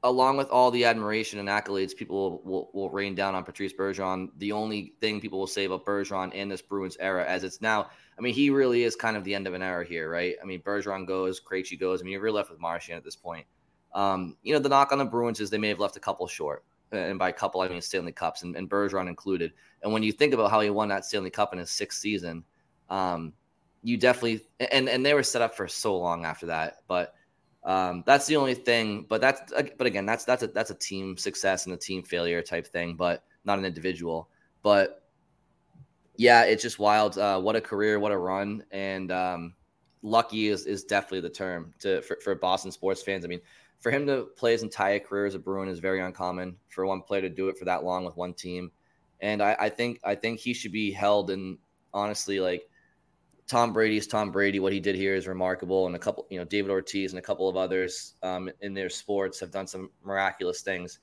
along 0.03 0.36
with 0.36 0.50
all 0.50 0.69
the 0.69 0.83
admiration 0.83 1.39
and 1.39 1.48
accolades 1.48 1.95
people 1.95 2.17
will, 2.17 2.41
will, 2.43 2.69
will, 2.74 2.89
rain 2.89 3.15
down 3.15 3.36
on 3.36 3.43
Patrice 3.43 3.74
Bergeron, 3.74 4.29
the 4.38 4.51
only 4.51 4.93
thing 5.00 5.22
people 5.22 5.39
will 5.39 5.48
say 5.48 5.63
about 5.63 5.86
Bergeron 5.86 6.33
in 6.33 6.50
this 6.50 6.62
Bruins 6.62 6.98
era, 7.00 7.25
as 7.25 7.45
it's 7.45 7.62
now, 7.62 7.89
I 8.17 8.22
mean, 8.22 8.33
he 8.33 8.50
really 8.50 8.83
is 8.83 8.95
kind 8.98 9.15
of 9.15 9.24
the 9.24 9.33
end 9.33 9.48
of 9.48 9.53
an 9.53 9.62
era 9.62 9.86
here, 9.86 10.12
right? 10.12 10.36
I 10.41 10.45
mean, 10.45 10.62
Bergeron 10.62 11.07
goes, 11.07 11.39
Krejci 11.39 11.79
goes. 11.79 12.01
I 12.01 12.03
mean, 12.03 12.12
you're 12.12 12.22
really 12.22 12.36
left 12.36 12.51
with 12.51 12.60
Marchand 12.60 12.98
at 12.98 13.03
this 13.05 13.15
point. 13.15 13.45
Um, 13.95 14.36
you 14.43 14.53
know, 14.53 14.60
the 14.60 14.69
knock 14.69 14.91
on 14.91 14.98
the 14.98 15.05
Bruins 15.05 15.39
is 15.39 15.50
they 15.50 15.57
may 15.57 15.69
have 15.69 15.79
left 15.79 15.95
a 15.95 16.01
couple 16.01 16.27
short. 16.27 16.65
And 16.91 17.17
by 17.17 17.29
a 17.29 17.33
couple, 17.33 17.62
I 17.62 17.69
mean 17.69 17.81
Stanley 17.81 18.12
Cups 18.12 18.43
and, 18.43 18.55
and 18.55 18.69
Bergeron 18.69 19.07
included. 19.07 19.53
And 19.81 19.91
when 19.93 20.03
you 20.03 20.12
think 20.12 20.33
about 20.33 20.51
how 20.51 20.60
he 20.60 20.69
won 20.69 20.89
that 20.89 21.05
Stanley 21.05 21.31
Cup 21.31 21.53
in 21.53 21.60
his 21.60 21.72
sixth 21.72 22.00
season, 22.00 22.43
um, 22.89 23.33
you 23.83 23.98
definitely, 23.98 24.41
and, 24.72 24.88
and 24.88 25.03
they 25.03 25.13
were 25.13 25.24
set 25.24 25.41
up 25.41 25.55
for 25.55 25.67
so 25.67 25.98
long 25.98 26.24
after 26.24 26.45
that. 26.48 26.77
But 26.88 27.15
um, 27.65 28.03
that's 28.05 28.25
the 28.25 28.36
only 28.36 28.55
thing, 28.55 29.05
but 29.08 29.22
that's 29.22 29.53
but 29.77 29.88
again, 29.88 30.05
that's 30.05 30.25
that's 30.25 30.43
a 30.43 30.48
that's 30.48 30.70
a 30.70 30.75
team 30.75 31.17
success 31.17 31.65
and 31.65 31.74
a 31.74 31.77
team 31.77 32.03
failure 32.03 32.41
type 32.41 32.67
thing, 32.67 32.96
but 32.96 33.24
not 33.46 33.58
an 33.58 33.65
individual. 33.65 34.27
But 34.62 35.03
yeah, 36.17 36.43
it's 36.43 36.62
just 36.62 36.77
wild. 36.77 37.17
Uh, 37.17 37.39
what 37.39 37.55
a 37.55 37.62
career, 37.62 38.00
what 38.00 38.12
a 38.12 38.17
run, 38.17 38.65
and 38.72 39.12
um, 39.12 39.53
lucky 40.01 40.50
is 40.50 40.65
is 40.65 40.84
definitely 40.84 41.22
the 41.22 41.29
term 41.29 41.74
to 41.79 42.01
for, 42.01 42.17
for 42.22 42.36
Boston 42.36 42.72
sports 42.72 43.01
fans. 43.01 43.24
I 43.24 43.29
mean, 43.29 43.41
for 43.79 43.91
him 43.91 44.05
to 44.08 44.27
play 44.36 44.51
his 44.51 44.63
entire 44.63 45.00
career 45.00 45.25
as 45.25 45.36
a 45.36 45.39
Bruin 45.39 45.70
is 45.70 45.79
very 45.79 46.01
uncommon. 46.01 46.58
For 46.67 46.86
one 46.86 47.01
player 47.01 47.22
to 47.22 47.29
do 47.29 47.48
it 47.48 47.58
for 47.58 47.65
that 47.65 47.86
long 47.86 48.03
with 48.03 48.17
one 48.17 48.34
team, 48.34 48.72
and 49.22 49.41
I, 49.41 49.55
I 49.58 49.70
think 49.70 50.01
I 50.03 50.15
think 50.15 50.39
he 50.39 50.53
should 50.53 50.74
be 50.74 50.91
held 50.91 51.32
in 51.32 51.58
honestly 51.93 52.41
like 52.41 52.67
Tom 53.48 53.74
Brady's 53.74 54.08
Tom 54.08 54.32
Brady. 54.32 54.60
What 54.60 54.74
he 54.74 54.80
did 54.80 54.96
here 54.96 55.16
is 55.16 55.28
remarkable, 55.28 55.88
and 55.88 55.96
a 55.96 56.00
couple, 56.00 56.26
you 56.30 56.40
know, 56.40 56.46
David 56.46 56.72
Ortiz 56.72 57.12
and 57.12 57.20
a 57.20 57.22
couple 57.22 57.50
of 57.50 57.58
others 57.58 58.16
um, 58.24 58.50
in 58.62 58.74
their 58.74 58.90
sports 58.90 59.40
have 59.40 59.52
done 59.52 59.68
some 59.68 59.90
miraculous 60.04 60.62
things. 60.62 61.00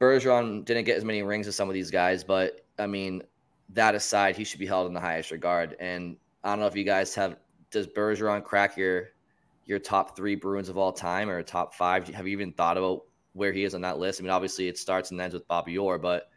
Bergeron 0.00 0.64
didn't 0.64 0.84
get 0.84 0.96
as 0.96 1.04
many 1.04 1.22
rings 1.22 1.46
as 1.46 1.56
some 1.56 1.68
of 1.68 1.74
these 1.74 1.90
guys, 1.90 2.22
but 2.24 2.66
I 2.78 2.86
mean, 2.86 3.22
that 3.70 3.94
aside, 3.94 4.36
he 4.36 4.44
should 4.44 4.60
be 4.60 4.66
held 4.66 4.88
in 4.88 4.94
the 4.94 5.00
highest 5.00 5.30
regard. 5.30 5.76
And 5.80 6.16
I 6.44 6.50
don't 6.50 6.60
know 6.60 6.66
if 6.66 6.76
you 6.76 6.84
guys 6.84 7.14
have 7.14 7.36
does 7.70 7.86
Bergeron 7.86 8.44
crack 8.44 8.76
your 8.76 9.08
your 9.64 9.78
top 9.78 10.16
three 10.16 10.34
Bruins 10.36 10.68
of 10.68 10.78
all 10.78 10.92
time 10.92 11.28
or 11.28 11.42
top 11.42 11.74
five? 11.74 12.06
Have 12.08 12.26
you 12.26 12.32
even 12.32 12.52
thought 12.52 12.76
about 12.76 13.02
where 13.32 13.52
he 13.52 13.64
is 13.64 13.74
on 13.74 13.80
that 13.82 13.98
list? 13.98 14.20
I 14.20 14.22
mean, 14.22 14.30
obviously 14.30 14.68
it 14.68 14.78
starts 14.78 15.10
and 15.10 15.20
ends 15.20 15.34
with 15.34 15.48
Bobby 15.48 15.76
Orr, 15.76 15.98
but 15.98 16.28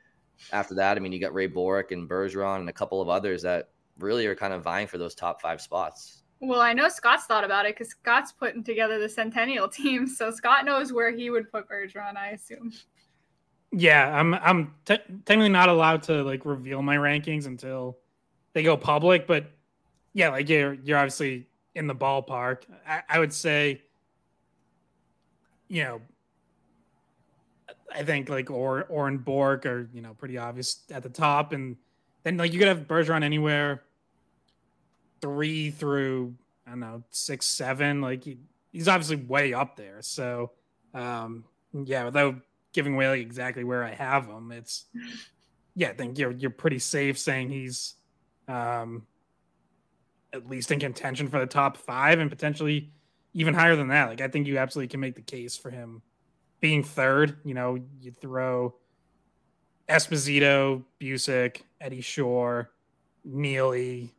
after 0.52 0.74
that, 0.76 0.98
I 0.98 1.00
mean, 1.00 1.12
you 1.12 1.20
got 1.20 1.34
Ray 1.34 1.48
Bourque 1.48 1.92
and 1.92 2.10
Bergeron 2.10 2.62
and 2.62 2.70
a 2.70 2.74
couple 2.74 3.02
of 3.02 3.10
others 3.10 3.42
that 3.44 3.70
really 4.00 4.26
are 4.26 4.36
kind 4.36 4.54
of 4.54 4.64
vying 4.64 4.88
for 4.88 4.98
those 4.98 5.16
top 5.16 5.42
five 5.42 5.62
spots. 5.62 6.24
Well, 6.42 6.62
I 6.62 6.74
know 6.74 6.88
Scott's 6.88 7.26
thought 7.26 7.44
about 7.44 7.66
it 7.66 7.76
because 7.76 7.90
Scott's 7.90 8.32
putting 8.32 8.64
together 8.64 8.98
the 8.98 9.10
Centennial 9.10 9.68
team, 9.70 10.08
so 10.08 10.32
Scott 10.32 10.66
knows 10.66 10.94
where 10.94 11.12
he 11.12 11.30
would 11.30 11.52
put 11.52 11.68
Bergeron, 11.70 12.16
I 12.16 12.30
assume. 12.30 12.72
Yeah, 13.72 14.18
I'm 14.18 14.34
I'm 14.34 14.74
te- 14.86 14.98
technically 15.26 15.50
not 15.50 15.70
allowed 15.70 16.04
to 16.04 16.24
like 16.24 16.46
reveal 16.46 16.82
my 16.82 16.96
rankings 16.96 17.46
until 17.46 17.98
they 18.54 18.64
go 18.64 18.76
public, 18.76 19.28
but 19.28 19.52
yeah, 20.14 20.30
like 20.30 20.50
you're 20.50 20.74
you're 20.74 20.98
obviously 20.98 21.48
in 21.76 21.86
the 21.86 21.94
ballpark. 21.94 22.64
I, 22.88 23.04
I 23.08 23.20
would 23.20 23.32
say, 23.32 23.84
you 25.68 25.84
know, 25.84 26.02
I 27.94 28.04
think 28.04 28.28
like 28.28 28.50
Orr 28.50 28.86
or 28.90 29.08
and 29.08 29.24
Bourque 29.24 29.68
are 29.68 29.88
you 29.94 30.02
know 30.02 30.16
pretty 30.16 30.38
obvious 30.38 30.84
at 30.90 31.04
the 31.04 31.10
top, 31.10 31.54
and 31.54 31.76
then 32.24 32.38
like 32.38 32.54
you 32.54 32.58
could 32.58 32.70
have 32.70 32.88
Bergeron 32.88 33.24
anywhere 33.24 33.84
three 35.22 35.72
through 35.72 36.36
I 36.66 36.72
don't 36.72 36.80
know 36.80 37.04
six 37.10 37.46
seven. 37.46 38.02
Like 38.02 38.24
he, 38.24 38.38
he's 38.72 38.88
obviously 38.88 39.18
way 39.18 39.54
up 39.54 39.76
there. 39.76 40.02
So 40.02 40.52
um, 40.94 41.46
yeah, 41.74 42.06
without 42.06 42.36
giving 42.74 42.94
away 42.94 43.10
like 43.10 43.22
exactly 43.22 43.64
where 43.64 43.84
I 43.84 43.94
have 43.94 44.28
him, 44.28 44.52
it's 44.52 44.86
yeah, 45.76 45.90
I 45.90 45.94
think 45.94 46.18
you're 46.18 46.32
you're 46.32 46.52
pretty 46.52 46.80
safe 46.80 47.18
saying 47.18 47.50
he's 47.50 47.96
um, 48.48 49.06
at 50.34 50.50
least 50.50 50.72
in 50.72 50.80
contention 50.80 51.28
for 51.28 51.40
the 51.40 51.46
top 51.46 51.78
five 51.78 52.20
and 52.20 52.30
potentially 52.30 52.92
even 53.34 53.54
higher 53.54 53.76
than 53.76 53.88
that. 53.90 54.10
Like 54.10 54.22
I 54.22 54.28
think 54.28 54.48
you 54.48 54.58
absolutely 54.58 54.90
can 54.90 55.00
make 55.00 55.16
the 55.16 55.22
case 55.22 55.56
for 55.58 55.70
him 55.70 56.02
being 56.60 56.84
third. 56.84 57.38
You 57.44 57.54
know, 57.54 57.80
you 58.02 58.12
throw 58.12 58.76
Esposito, 59.88 60.84
Bucyk, 61.00 61.62
Eddie 61.82 62.02
Shore, 62.02 62.72
Neely, 63.26 64.14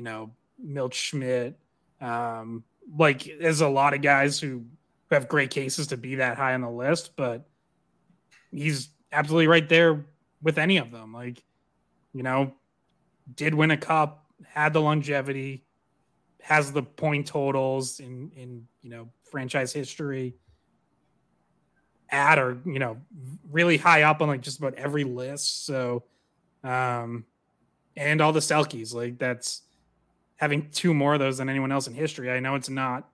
you 0.00 0.04
know, 0.04 0.30
Milt 0.58 0.94
Schmidt. 0.94 1.58
Um, 2.00 2.64
like 2.96 3.30
there's 3.38 3.60
a 3.60 3.68
lot 3.68 3.92
of 3.92 4.00
guys 4.00 4.40
who, 4.40 4.64
have 5.10 5.28
great 5.28 5.50
cases 5.50 5.88
to 5.88 5.96
be 5.96 6.14
that 6.14 6.36
high 6.36 6.54
on 6.54 6.60
the 6.60 6.70
list, 6.70 7.16
but 7.16 7.44
he's 8.52 8.90
absolutely 9.10 9.48
right 9.48 9.68
there 9.68 10.06
with 10.40 10.56
any 10.56 10.76
of 10.76 10.92
them. 10.92 11.12
Like, 11.12 11.42
you 12.14 12.22
know, 12.22 12.54
did 13.34 13.52
win 13.52 13.72
a 13.72 13.76
cup, 13.76 14.24
had 14.46 14.72
the 14.72 14.80
longevity, 14.80 15.64
has 16.40 16.70
the 16.70 16.84
point 16.84 17.26
totals 17.26 17.98
in 17.98 18.30
in 18.36 18.68
you 18.82 18.90
know 18.90 19.08
franchise 19.30 19.72
history 19.72 20.36
at 22.08 22.38
or 22.38 22.58
you 22.64 22.78
know 22.78 22.96
really 23.50 23.76
high 23.76 24.02
up 24.02 24.22
on 24.22 24.28
like 24.28 24.42
just 24.42 24.60
about 24.60 24.74
every 24.74 25.04
list 25.04 25.66
so 25.66 26.04
um 26.62 27.24
and 27.96 28.20
all 28.20 28.32
the 28.32 28.40
Selkes 28.40 28.94
like 28.94 29.18
that's 29.18 29.62
having 30.40 30.68
two 30.70 30.94
more 30.94 31.14
of 31.14 31.20
those 31.20 31.38
than 31.38 31.48
anyone 31.48 31.70
else 31.70 31.86
in 31.86 31.94
history 31.94 32.30
i 32.30 32.40
know 32.40 32.54
it's 32.54 32.70
not 32.70 33.08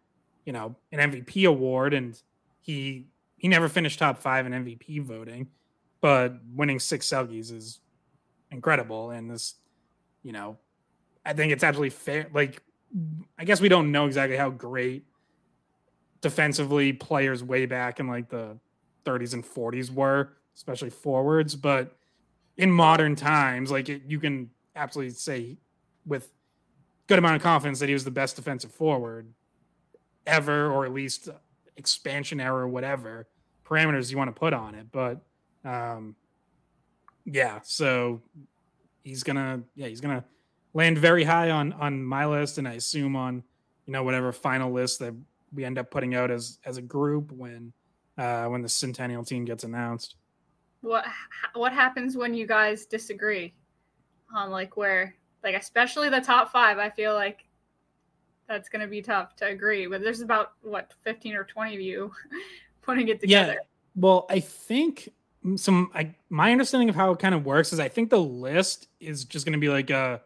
you 0.44 0.52
know 0.52 0.74
an 0.92 1.10
mvp 1.10 1.48
award 1.48 1.92
and 1.92 2.22
he 2.60 3.06
he 3.36 3.48
never 3.48 3.68
finished 3.68 3.98
top 3.98 4.18
five 4.18 4.46
in 4.46 4.52
mvp 4.52 5.02
voting 5.02 5.48
but 6.00 6.38
winning 6.54 6.78
six 6.78 7.06
Selkes 7.06 7.52
is 7.52 7.80
incredible 8.50 9.10
and 9.10 9.30
this 9.30 9.54
you 10.22 10.32
know 10.32 10.56
i 11.24 11.32
think 11.32 11.52
it's 11.52 11.64
absolutely 11.64 11.90
fair 11.90 12.28
like 12.32 12.62
i 13.38 13.44
guess 13.44 13.60
we 13.60 13.68
don't 13.68 13.90
know 13.90 14.06
exactly 14.06 14.36
how 14.36 14.50
great 14.50 15.04
defensively 16.20 16.92
players 16.92 17.44
way 17.44 17.66
back 17.66 18.00
in 18.00 18.06
like 18.06 18.28
the 18.28 18.58
30s 19.04 19.32
and 19.34 19.44
40s 19.44 19.90
were. 19.90 20.36
especially 20.54 20.90
forwards. 20.90 21.54
But 21.54 21.96
in 22.56 22.70
modern 22.70 23.14
times, 23.14 23.70
like 23.70 23.88
it, 23.88 24.02
you 24.06 24.18
can 24.18 24.50
absolutely 24.74 25.14
say 25.14 25.58
with 26.06 26.32
good 27.06 27.18
amount 27.18 27.36
of 27.36 27.42
confidence 27.42 27.78
that 27.80 27.88
he 27.88 27.92
was 27.92 28.04
the 28.04 28.10
best 28.10 28.36
defensive 28.36 28.72
forward 28.72 29.32
ever, 30.26 30.70
or 30.70 30.84
at 30.84 30.92
least 30.92 31.28
expansion 31.76 32.40
era, 32.40 32.62
or 32.62 32.68
whatever 32.68 33.26
parameters 33.64 34.10
you 34.10 34.16
want 34.16 34.28
to 34.28 34.38
put 34.38 34.52
on 34.52 34.74
it. 34.74 34.86
But 34.90 35.20
um, 35.64 36.16
yeah, 37.24 37.60
so 37.62 38.22
he's 39.04 39.22
gonna 39.22 39.62
yeah 39.74 39.88
he's 39.88 40.00
gonna 40.00 40.24
land 40.74 40.98
very 40.98 41.24
high 41.24 41.50
on 41.50 41.72
on 41.74 42.02
my 42.02 42.26
list, 42.26 42.58
and 42.58 42.66
I 42.66 42.74
assume 42.74 43.16
on 43.16 43.42
you 43.86 43.92
know 43.92 44.02
whatever 44.02 44.32
final 44.32 44.72
list 44.72 44.98
that 45.00 45.14
we 45.52 45.64
end 45.64 45.78
up 45.78 45.90
putting 45.90 46.14
out 46.14 46.30
as 46.30 46.58
as 46.64 46.76
a 46.76 46.82
group 46.82 47.32
when 47.32 47.72
uh, 48.18 48.46
when 48.46 48.62
the 48.62 48.68
Centennial 48.68 49.24
team 49.24 49.44
gets 49.44 49.64
announced. 49.64 50.16
What 50.82 51.04
what 51.54 51.72
happens 51.72 52.16
when 52.16 52.34
you 52.34 52.46
guys 52.46 52.86
disagree 52.86 53.54
on 54.34 54.50
like 54.50 54.76
where 54.76 55.14
like 55.46 55.54
especially 55.54 56.08
the 56.10 56.20
top 56.20 56.52
five? 56.52 56.78
I 56.78 56.90
feel 56.90 57.14
like 57.14 57.44
that's 58.48 58.68
going 58.68 58.82
to 58.82 58.88
be 58.88 59.00
tough 59.00 59.36
to 59.36 59.46
agree. 59.46 59.86
But 59.86 60.02
there's 60.02 60.20
about 60.20 60.52
what 60.62 60.92
15 61.02 61.34
or 61.34 61.44
20 61.44 61.74
of 61.74 61.80
you 61.80 62.12
putting 62.82 63.08
it 63.08 63.20
together. 63.20 63.52
Yeah. 63.52 63.58
Well, 63.94 64.26
I 64.28 64.40
think 64.40 65.08
some 65.54 65.90
I 65.94 66.14
my 66.28 66.50
understanding 66.50 66.88
of 66.88 66.96
how 66.96 67.12
it 67.12 67.20
kind 67.20 67.34
of 67.34 67.46
works 67.46 67.72
is 67.72 67.78
I 67.78 67.88
think 67.88 68.10
the 68.10 68.20
list 68.20 68.88
is 68.98 69.24
just 69.24 69.46
going 69.46 69.52
to 69.52 69.58
be 69.58 69.68
like 69.68 69.90
a 69.90 70.20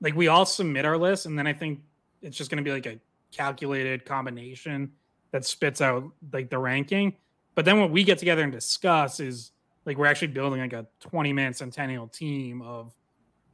like 0.00 0.16
we 0.16 0.28
all 0.28 0.44
submit 0.44 0.84
our 0.84 0.98
list 0.98 1.26
and 1.26 1.38
then 1.38 1.46
I 1.46 1.52
think 1.52 1.80
it's 2.20 2.36
just 2.36 2.50
going 2.50 2.62
to 2.62 2.68
be 2.68 2.72
like 2.72 2.86
a 2.86 2.98
calculated 3.30 4.04
combination 4.04 4.90
that 5.30 5.44
spits 5.44 5.80
out 5.80 6.04
like 6.32 6.50
the 6.50 6.58
ranking. 6.58 7.14
But 7.54 7.64
then 7.64 7.80
what 7.80 7.90
we 7.90 8.02
get 8.02 8.18
together 8.18 8.42
and 8.42 8.52
discuss 8.52 9.20
is 9.20 9.52
like 9.84 9.96
we're 9.96 10.06
actually 10.06 10.28
building 10.28 10.60
like 10.60 10.72
a 10.72 10.86
20 11.00 11.32
man 11.32 11.54
centennial 11.54 12.08
team 12.08 12.60
of 12.60 12.92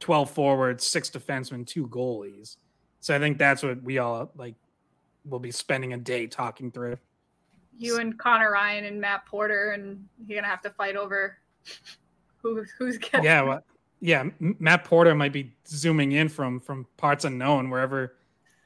12 0.03 0.29
forwards, 0.29 0.85
six 0.85 1.09
defensemen, 1.09 1.65
two 1.65 1.87
goalies. 1.87 2.57
So 2.99 3.15
I 3.15 3.19
think 3.19 3.37
that's 3.37 3.63
what 3.63 3.81
we 3.81 3.99
all 3.99 4.29
like 4.35 4.55
will 5.23 5.39
be 5.39 5.49
spending 5.49 5.93
a 5.93 5.97
day 5.97 6.27
talking 6.27 6.71
through. 6.71 6.97
You 7.77 7.99
and 7.99 8.19
Conor 8.19 8.51
Ryan 8.51 8.83
and 8.83 8.99
Matt 8.99 9.25
Porter, 9.25 9.71
and 9.71 10.05
you're 10.27 10.37
gonna 10.37 10.51
have 10.51 10.61
to 10.63 10.69
fight 10.71 10.97
over 10.97 11.37
who 12.41 12.65
who's 12.77 12.97
getting. 12.97 13.23
Yeah, 13.23 13.43
well, 13.43 13.63
yeah. 14.01 14.25
Matt 14.39 14.83
Porter 14.83 15.15
might 15.15 15.31
be 15.31 15.53
zooming 15.65 16.11
in 16.11 16.27
from 16.27 16.59
from 16.59 16.85
parts 16.97 17.23
unknown 17.23 17.69
wherever 17.69 18.15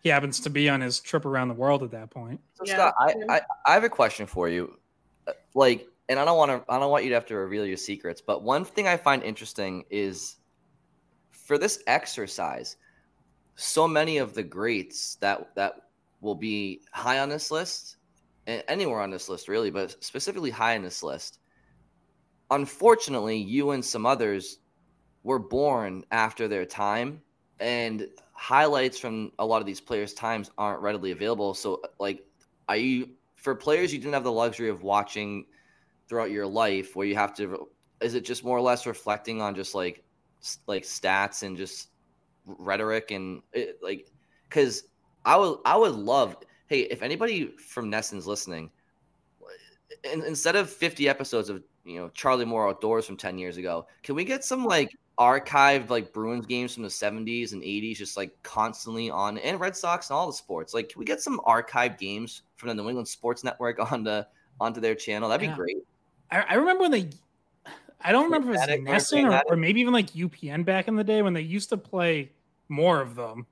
he 0.02 0.10
happens 0.10 0.40
to 0.40 0.50
be 0.50 0.68
on 0.70 0.82
his 0.82 1.00
trip 1.00 1.24
around 1.24 1.50
the 1.50 1.54
world 1.54 1.84
at 1.84 1.92
that 1.92 2.10
point. 2.10 2.42
So 2.56 2.64
yeah, 2.66 2.74
Scott, 2.74 2.96
I, 3.00 3.14
I, 3.30 3.42
I 3.68 3.74
have 3.76 3.84
a 3.84 3.90
question 3.90 4.26
for 4.26 4.50
you. 4.50 4.76
Uh, 5.28 5.34
like, 5.54 5.88
and 6.10 6.18
I 6.18 6.26
don't 6.26 6.38
want 6.38 6.50
to 6.50 6.74
I 6.74 6.80
don't 6.80 6.90
want 6.90 7.04
you 7.04 7.10
to 7.12 7.16
have 7.16 7.28
to 7.28 7.36
reveal 7.36 7.64
your 7.64 7.78
secrets, 7.78 8.22
but 8.22 8.42
one 8.42 8.66
thing 8.66 8.88
I 8.88 8.98
find 8.98 9.22
interesting 9.22 9.86
is 9.92 10.37
for 11.48 11.58
this 11.58 11.82
exercise, 11.88 12.76
so 13.56 13.88
many 13.88 14.18
of 14.18 14.34
the 14.34 14.44
greats 14.44 15.16
that 15.22 15.56
that 15.56 15.76
will 16.20 16.36
be 16.36 16.82
high 16.92 17.20
on 17.20 17.30
this 17.30 17.52
list, 17.52 17.98
and 18.48 18.62
anywhere 18.68 19.00
on 19.00 19.10
this 19.10 19.30
list 19.30 19.48
really, 19.48 19.72
but 19.72 19.96
specifically 20.04 20.52
high 20.52 20.76
on 20.76 20.84
this 20.84 21.02
list. 21.02 21.40
Unfortunately, 22.52 23.38
you 23.38 23.72
and 23.72 23.84
some 23.84 24.06
others 24.06 24.60
were 25.24 25.40
born 25.40 26.04
after 26.12 26.50
their 26.50 26.66
time, 26.66 27.22
and 27.62 28.10
highlights 28.34 29.00
from 29.00 29.32
a 29.40 29.46
lot 29.46 29.62
of 29.62 29.66
these 29.66 29.82
players' 29.82 30.14
times 30.14 30.52
aren't 30.58 30.82
readily 30.82 31.12
available. 31.12 31.54
So, 31.54 31.82
like, 31.98 32.26
are 32.68 32.76
you 32.76 33.10
for 33.38 33.56
players 33.56 33.94
you 33.94 34.00
didn't 34.00 34.16
have 34.16 34.26
the 34.26 34.32
luxury 34.34 34.68
of 34.68 34.84
watching 34.84 35.46
throughout 36.10 36.30
your 36.30 36.46
life, 36.46 36.94
where 36.98 37.08
you 37.08 37.16
have 37.16 37.34
to? 37.38 37.70
Is 38.02 38.16
it 38.16 38.26
just 38.26 38.44
more 38.44 38.58
or 38.58 38.62
less 38.62 38.86
reflecting 38.86 39.42
on 39.42 39.56
just 39.56 39.74
like 39.74 40.04
like 40.68 40.84
stats 40.84 41.44
and 41.44 41.58
just 41.58 41.90
rhetoric 42.46 43.12
and 43.12 43.42
it, 43.54 43.80
like? 43.82 44.12
Because 44.50 44.84
I 45.26 45.38
would 45.38 45.60
I 45.66 45.76
would 45.76 45.96
love. 45.96 46.38
Hey, 46.68 46.82
if 46.82 47.02
anybody 47.02 47.56
from 47.58 47.92
NESN's 47.92 48.28
listening, 48.28 48.70
instead 50.04 50.56
of 50.56 50.70
50 50.70 51.08
episodes 51.08 51.50
of 51.50 51.64
you 51.86 52.00
know 52.00 52.10
Charlie 52.10 52.46
Moore 52.46 52.70
outdoors 52.70 53.06
from 53.06 53.18
10 53.18 53.38
years 53.38 53.58
ago, 53.58 53.88
can 54.04 54.16
we 54.16 54.24
get 54.24 54.44
some 54.44 54.66
like 54.66 54.90
archived 55.18 55.90
like 55.90 56.14
Bruins 56.14 56.46
games 56.46 56.74
from 56.74 56.84
the 56.84 56.90
70s 56.90 57.54
and 57.54 57.64
80s 57.64 57.98
just 57.98 58.18
like 58.18 58.32
constantly 58.44 59.10
on 59.10 59.40
and 59.40 59.60
Red 59.60 59.76
Sox 59.76 60.10
and 60.10 60.18
all 60.18 60.28
the 60.28 60.34
sports. 60.34 60.74
Like 60.74 60.90
can 60.90 61.00
we 61.00 61.06
get 61.06 61.22
some 61.22 61.40
archived 61.40 61.98
games 61.98 62.44
from 62.56 62.70
the 62.70 62.76
New 62.76 62.88
England 62.88 63.08
Sports 63.08 63.44
Network 63.44 63.80
on 63.92 64.04
the 64.04 64.28
onto 64.60 64.80
their 64.80 64.96
channel? 64.96 65.30
That'd 65.30 65.46
yeah. 65.46 65.54
be 65.54 65.58
great. 65.58 65.78
I, 66.30 66.42
I, 66.42 66.54
remember 66.56 66.84
when 66.84 66.92
they 66.92 67.10
I 68.02 68.12
don't 68.12 68.26
remember 68.26 68.54
if 68.54 68.70
it 68.70 68.84
was 68.84 69.12
NESN 69.12 69.32
or, 69.32 69.54
or, 69.54 69.56
maybe 69.56 69.82
even 69.82 69.94
like 69.94 70.12
UPN 70.12 70.66
back 70.66 70.88
in 70.88 70.96
the 70.96 71.04
day 71.04 71.22
when 71.22 71.34
they 71.34 71.42
used 71.42 71.70
to 71.70 71.78
play 71.78 72.32
more 72.70 73.02
of 73.02 73.16
them. 73.16 73.46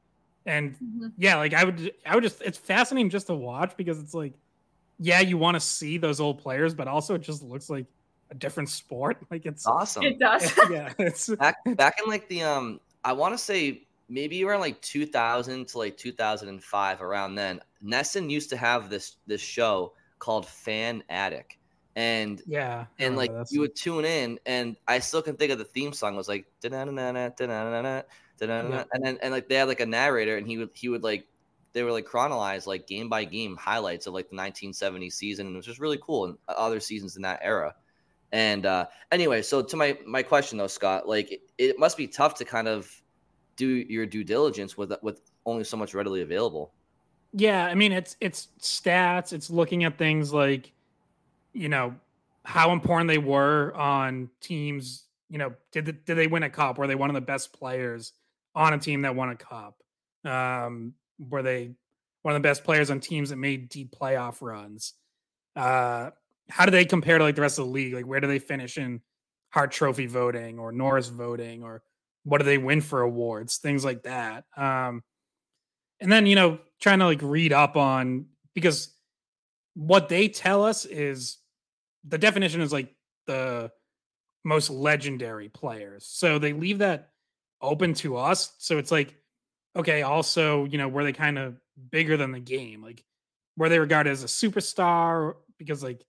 And 0.46 0.74
mm-hmm. 0.74 1.08
yeah, 1.18 1.38
like 1.38 1.54
I 1.54 1.64
would 1.64 1.92
I 2.06 2.14
would 2.14 2.24
just 2.24 2.42
it's 2.42 2.58
fascinating 2.58 3.10
just 3.10 3.28
to 3.28 3.34
watch 3.34 3.76
because 3.76 4.00
it's 4.00 4.14
like 4.14 4.34
yeah, 5.00 5.20
you 5.20 5.38
want 5.38 5.56
to 5.56 5.60
see 5.60 5.98
those 5.98 6.20
old 6.20 6.40
players, 6.40 6.74
but 6.74 6.88
also 6.88 7.16
it 7.16 7.22
just 7.22 7.44
looks 7.44 7.70
like 7.70 7.86
a 8.32 8.36
different 8.36 8.70
sport. 8.70 9.18
Like 9.32 9.46
it's 9.46 9.66
awesome. 9.66 10.04
It 10.04 10.20
does. 10.20 10.52
yeah. 10.70 10.94
It's 11.00 11.28
back 11.36 11.58
back 11.76 12.00
in 12.04 12.10
like 12.10 12.28
the 12.30 12.44
um 12.44 12.80
I 13.04 13.14
want 13.14 13.34
to 13.34 13.38
say 13.38 13.88
maybe 14.08 14.44
around 14.44 14.60
like 14.60 14.80
2000 14.82 15.68
to 15.70 15.78
like 15.80 15.98
2005 15.98 17.02
around 17.02 17.36
then 17.36 17.60
NESN 17.84 18.30
used 18.30 18.52
to 18.52 18.58
have 18.58 18.90
this 18.90 19.18
this 19.26 19.42
show 19.42 19.94
called 20.20 20.46
Fan 20.46 21.04
Attic. 21.10 21.60
And 21.96 22.42
yeah, 22.46 22.86
and 23.00 23.16
like 23.16 23.32
you 23.50 23.62
would 23.62 23.76
tune 23.76 24.04
in, 24.04 24.40
and 24.46 24.76
I 24.88 25.00
still 25.00 25.22
can 25.22 25.38
think 25.38 25.52
of 25.52 25.60
the 25.60 25.64
theme 25.64 25.94
song 25.94 26.16
it 26.16 26.18
was 26.18 26.28
like 26.28 26.46
da 26.60 26.70
and 28.42 28.58
then 29.04 29.18
and 29.22 29.32
like 29.32 29.48
they 29.48 29.56
had 29.56 29.68
like 29.68 29.80
a 29.80 29.86
narrator, 29.86 30.38
and 30.38 30.46
he 30.46 30.58
would 30.58 30.70
he 30.74 30.90
would 30.90 31.04
like 31.04 31.28
they 31.72 31.84
were 31.84 31.92
like 31.92 32.06
chronologize 32.06 32.68
like 32.68 32.88
game 32.88 33.10
by 33.10 33.24
game 33.24 33.56
highlights 33.58 34.08
of 34.08 34.14
like 34.14 34.30
the 34.30 34.36
1970 34.36 35.10
season, 35.10 35.48
and 35.48 35.56
it 35.56 35.58
was 35.58 35.66
just 35.66 35.80
really 35.80 36.00
cool 36.02 36.26
and 36.26 36.38
other 36.48 36.80
seasons 36.80 37.16
in 37.16 37.22
that 37.22 37.40
era. 37.42 37.74
And 38.32 38.66
uh, 38.66 38.88
anyway, 39.12 39.42
so 39.42 39.62
to 39.62 39.78
my 39.78 39.98
my 40.06 40.24
question 40.24 40.58
though, 40.58 40.68
Scott, 40.68 41.08
like 41.08 41.32
it, 41.32 41.42
it 41.58 41.80
must 41.80 41.98
be 41.98 42.08
tough 42.08 42.36
to 42.36 42.46
kind 42.46 42.68
of 42.68 42.90
do 43.56 43.68
your 43.68 44.06
due 44.06 44.24
diligence 44.24 44.78
with 44.78 44.94
with 45.02 45.22
only 45.46 45.64
so 45.64 45.78
much 45.78 45.94
readily 45.94 46.22
available. 46.22 46.74
Yeah, 47.34 47.66
I 47.66 47.76
mean 47.76 47.92
it's 47.92 48.18
it's 48.20 48.50
stats, 48.60 49.34
it's 49.34 49.50
looking 49.50 49.84
at 49.84 49.98
things 49.98 50.34
like 50.34 50.72
you 51.56 51.70
know 51.70 51.96
how 52.44 52.72
important 52.72 53.08
they 53.08 53.18
were 53.18 53.74
on 53.76 54.30
teams. 54.42 55.06
You 55.30 55.40
know, 55.40 55.54
did 55.72 55.86
the, 55.86 55.94
did 55.94 56.16
they 56.16 56.28
win 56.28 56.44
a 56.44 56.50
cup? 56.50 56.78
Were 56.78 56.88
they 56.88 56.96
one 56.96 57.10
of 57.10 57.16
the 57.16 57.22
best 57.22 57.52
players 57.54 58.14
on 58.54 58.74
a 58.74 58.78
team 58.78 59.02
that 59.02 59.16
won 59.16 59.30
a 59.30 59.36
cup? 59.36 59.82
Um, 60.24 60.94
were 61.18 61.42
they 61.42 61.72
one 62.22 62.36
of 62.36 62.42
the 62.42 62.48
best 62.48 62.64
players 62.64 62.92
on 62.92 63.00
teams 63.00 63.30
that 63.30 63.38
made 63.38 63.70
deep 63.70 63.96
playoff 64.00 64.42
runs? 64.42 64.94
Uh, 65.56 66.12
how 66.50 66.66
do 66.66 66.72
they 66.72 66.86
compare 66.86 67.18
to 67.18 67.24
like 67.24 67.36
the 67.36 67.42
rest 67.42 67.58
of 67.58 67.66
the 67.66 67.72
league? 67.72 67.94
Like 67.94 68.06
where 68.06 68.20
do 68.20 68.28
they 68.28 68.40
finish 68.40 68.78
in 68.78 69.02
Hart 69.50 69.72
Trophy 69.72 70.06
voting 70.06 70.60
or 70.60 70.72
Norris 70.72 71.08
voting 71.08 71.64
or 71.64 71.82
what 72.24 72.40
do 72.40 72.46
they 72.46 72.58
win 72.58 72.82
for 72.82 73.02
awards? 73.02 73.58
Things 73.58 73.86
like 73.86 74.04
that. 74.04 74.46
Um, 74.58 75.04
and 76.00 76.12
then 76.12 76.26
you 76.26 76.36
know 76.36 76.60
trying 76.80 77.00
to 77.00 77.06
like 77.06 77.22
read 77.22 77.54
up 77.54 77.78
on 77.78 78.26
because 78.54 78.94
what 79.76 80.10
they 80.10 80.28
tell 80.28 80.64
us 80.64 80.86
is 80.86 81.38
the 82.08 82.18
definition 82.18 82.62
is 82.62 82.72
like 82.72 82.94
the 83.28 83.72
most 84.44 84.70
legendary 84.70 85.50
players. 85.50 86.06
So 86.08 86.40
they 86.40 86.54
leave 86.54 86.80
that 86.80 87.10
open 87.62 87.94
to 87.96 88.18
us. 88.18 88.54
So 88.60 88.78
it's 88.78 88.92
like, 88.92 89.16
okay, 89.76 90.04
also, 90.04 90.66
you 90.66 90.78
know, 90.78 90.88
were 90.88 91.04
they 91.04 91.14
kind 91.14 91.38
of 91.38 91.56
bigger 91.92 92.16
than 92.18 92.32
the 92.32 92.40
game? 92.40 92.82
Like, 92.82 93.04
were 93.58 93.70
they 93.70 93.80
regarded 93.80 94.12
as 94.12 94.24
a 94.24 94.28
superstar? 94.28 95.36
Because 95.58 95.84
like 95.84 96.04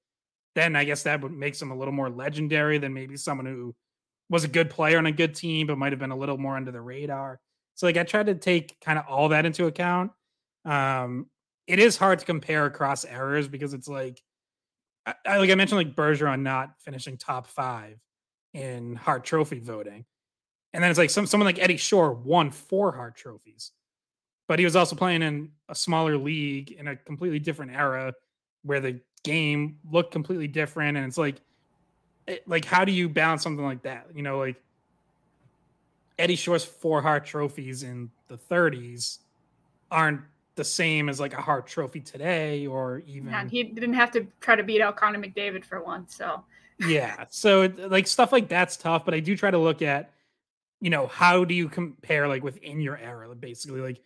then 0.55 0.75
I 0.75 0.85
guess 0.85 1.03
that 1.05 1.21
would 1.23 1.33
makes 1.33 1.61
them 1.61 1.71
a 1.71 1.77
little 1.77 1.95
more 1.95 2.11
legendary 2.11 2.79
than 2.79 2.95
maybe 2.95 3.17
someone 3.17 3.47
who 3.47 3.75
was 4.29 4.45
a 4.45 4.49
good 4.49 4.71
player 4.71 4.99
on 4.99 5.07
a 5.07 5.13
good 5.13 5.35
team, 5.35 5.67
but 5.67 5.79
might 5.79 5.93
have 5.93 5.99
been 5.99 6.11
a 6.11 6.17
little 6.17 6.39
more 6.39 6.57
under 6.57 6.73
the 6.73 6.81
radar. 6.81 7.39
So 7.75 7.87
like 7.87 7.97
I 7.97 8.03
tried 8.03 8.27
to 8.27 8.35
take 8.35 8.81
kind 8.81 8.99
of 8.99 9.05
all 9.07 9.29
that 9.29 9.47
into 9.47 9.67
account. 9.67 10.13
Um, 10.65 11.27
it 11.67 11.79
is 11.79 11.97
hard 11.97 12.19
to 12.19 12.25
compare 12.25 12.65
across 12.65 13.05
errors 13.05 13.49
because 13.49 13.75
it's 13.75 13.87
like, 13.87 14.21
I, 15.07 15.15
I, 15.25 15.39
like 15.39 15.51
I 15.51 15.55
mentioned, 15.55 15.79
like 15.79 15.95
Bergeron 15.95 16.43
not 16.43 16.75
finishing 16.81 17.17
top 17.17 17.47
five 17.47 17.99
in 18.53 18.97
Hart 18.97 19.25
Trophy 19.25 19.61
voting, 19.61 20.05
and 20.73 20.83
then 20.83 20.91
it's 20.91 20.99
like 20.99 21.11
some 21.11 21.27
someone 21.27 21.47
like 21.47 21.59
Eddie 21.59 21.77
Shore 21.77 22.13
won 22.13 22.51
four 22.51 22.93
Hart 22.93 23.17
trophies, 23.17 23.73
but 24.49 24.59
he 24.59 24.65
was 24.65 24.77
also 24.77 24.97
playing 24.97 25.23
in 25.23 25.51
a 25.69 25.75
smaller 25.75 26.17
league 26.17 26.73
in 26.73 26.89
a 26.89 26.97
completely 26.97 27.39
different 27.39 27.73
era 27.73 28.13
where 28.63 28.81
the 28.81 29.01
game 29.23 29.79
looked 29.91 30.13
completely 30.13 30.49
different. 30.49 30.97
And 30.97 31.07
it's 31.07 31.19
like 31.19 31.41
it, 32.27 32.47
like 32.49 32.65
how 32.65 32.85
do 32.85 32.93
you 32.93 33.09
balance 33.09 33.43
something 33.43 33.65
like 33.65 33.83
that? 33.83 34.07
You 34.15 34.23
know 34.23 34.39
like 34.39 34.61
eddie 36.19 36.37
shore's 36.37 36.65
four 36.65 37.03
Hart 37.03 37.27
trophies 37.27 37.83
in 37.83 38.11
the 38.29 38.37
30s 38.37 39.19
aren't 39.91 40.21
the 40.57 40.65
same 40.65 41.09
as 41.09 41.21
like 41.21 41.33
a 41.35 41.41
Hart 41.41 41.67
trophy 41.67 42.01
today 42.01 42.67
or 42.67 43.03
even 43.07 43.31
yeah, 43.31 43.49
he 43.49 43.63
didn't 43.63 43.95
have 43.95 44.11
to 44.13 44.27
try 44.41 44.57
to 44.57 44.63
beat 44.63 44.81
out 44.81 44.97
connor 44.97 45.19
mcdavid 45.19 45.65
for 45.65 45.83
one 45.83 46.09
so 46.09 46.43
yeah. 46.87 47.25
So 47.31 47.73
like 47.79 48.07
stuff 48.07 48.33
like 48.33 48.49
that's 48.49 48.77
tough, 48.77 49.05
but 49.05 49.15
I 49.15 49.21
do 49.21 49.37
try 49.37 49.51
to 49.51 49.59
look 49.59 49.83
at, 49.83 50.11
you 50.81 50.91
know, 50.91 51.07
how 51.07 51.45
do 51.45 51.55
you 51.55 51.69
compare 51.69 52.29
like 52.29 52.43
within 52.43 52.81
your 52.81 52.99
era? 52.99 53.35
Basically, 53.35 53.81
like 53.81 54.01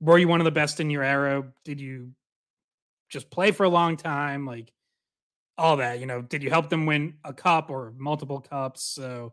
were 0.00 0.18
you 0.18 0.28
one 0.28 0.40
of 0.40 0.44
the 0.44 0.50
best 0.50 0.80
in 0.80 0.90
your 0.90 1.02
era? 1.02 1.44
Did 1.64 1.80
you 1.80 2.12
just 3.08 3.30
play 3.30 3.52
for 3.52 3.64
a 3.64 3.68
long 3.68 3.96
time? 3.96 4.44
Like 4.44 4.70
all 5.56 5.78
that, 5.78 5.98
you 6.00 6.06
know, 6.06 6.20
did 6.20 6.42
you 6.42 6.50
help 6.50 6.68
them 6.68 6.86
win 6.86 7.14
a 7.24 7.32
cup 7.32 7.70
or 7.70 7.94
multiple 7.96 8.40
cups? 8.40 8.82
So 8.82 9.32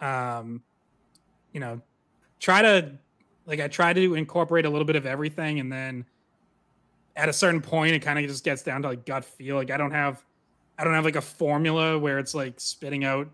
um, 0.00 0.62
you 1.52 1.60
know, 1.60 1.82
try 2.40 2.62
to 2.62 2.92
like 3.46 3.60
I 3.60 3.68
try 3.68 3.92
to 3.92 4.14
incorporate 4.14 4.64
a 4.64 4.70
little 4.70 4.84
bit 4.84 4.96
of 4.96 5.06
everything 5.06 5.60
and 5.60 5.72
then 5.72 6.04
at 7.16 7.28
a 7.28 7.32
certain 7.32 7.60
point 7.60 7.94
it 7.94 8.00
kind 8.00 8.18
of 8.18 8.26
just 8.26 8.44
gets 8.44 8.62
down 8.62 8.82
to 8.82 8.88
like 8.88 9.04
gut 9.04 9.24
feel. 9.24 9.56
Like 9.56 9.70
I 9.70 9.76
don't 9.76 9.90
have 9.90 10.24
I 10.78 10.84
don't 10.84 10.94
have 10.94 11.04
like 11.04 11.16
a 11.16 11.22
formula 11.22 11.98
where 11.98 12.18
it's 12.18 12.34
like 12.34 12.60
spitting 12.60 13.04
out 13.04 13.28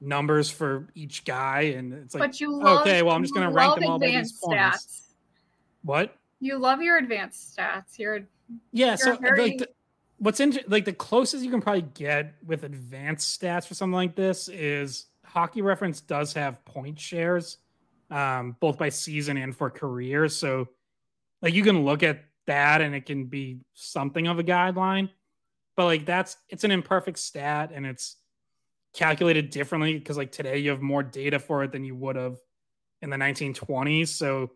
numbers 0.00 0.50
for 0.50 0.88
each 0.94 1.24
guy 1.24 1.62
and 1.76 1.92
it's 1.94 2.14
like 2.14 2.34
love, 2.40 2.80
okay, 2.80 3.02
well 3.02 3.14
I'm 3.14 3.22
just 3.22 3.34
gonna 3.34 3.50
rank 3.50 3.76
them 3.76 3.90
all 3.90 3.98
by 3.98 4.06
these 4.08 4.32
points. 4.32 4.60
Stats. 4.60 5.00
What? 5.82 6.16
You 6.40 6.58
love 6.58 6.82
your 6.82 6.98
advanced 6.98 7.56
stats. 7.56 7.98
You're 7.98 8.26
yeah, 8.72 8.88
you're 8.88 8.96
so 8.96 9.16
very... 9.16 9.42
like 9.42 9.58
the, 9.58 9.68
what's 10.18 10.40
in 10.40 10.58
like 10.68 10.84
the 10.84 10.92
closest 10.92 11.44
you 11.44 11.50
can 11.50 11.60
probably 11.60 11.86
get 11.94 12.34
with 12.44 12.64
advanced 12.64 13.40
stats 13.40 13.66
for 13.66 13.74
something 13.74 13.94
like 13.94 14.14
this 14.14 14.48
is 14.48 15.06
hockey 15.24 15.62
reference 15.62 16.00
does 16.00 16.32
have 16.32 16.64
point 16.64 16.98
shares 16.98 17.58
um, 18.14 18.56
both 18.60 18.78
by 18.78 18.90
season 18.90 19.36
and 19.36 19.54
for 19.54 19.68
career. 19.68 20.28
So 20.28 20.68
like 21.42 21.52
you 21.52 21.64
can 21.64 21.84
look 21.84 22.04
at 22.04 22.24
that 22.46 22.80
and 22.80 22.94
it 22.94 23.06
can 23.06 23.24
be 23.24 23.58
something 23.74 24.28
of 24.28 24.38
a 24.38 24.44
guideline. 24.44 25.10
But 25.76 25.86
like 25.86 26.06
that's 26.06 26.36
it's 26.48 26.62
an 26.62 26.70
imperfect 26.70 27.18
stat 27.18 27.72
and 27.74 27.84
it's 27.84 28.16
calculated 28.92 29.50
differently 29.50 29.98
because 29.98 30.16
like 30.16 30.30
today 30.30 30.58
you 30.58 30.70
have 30.70 30.80
more 30.80 31.02
data 31.02 31.40
for 31.40 31.64
it 31.64 31.72
than 31.72 31.84
you 31.84 31.96
would 31.96 32.14
have 32.14 32.38
in 33.02 33.10
the 33.10 33.16
1920s. 33.16 34.08
So, 34.08 34.52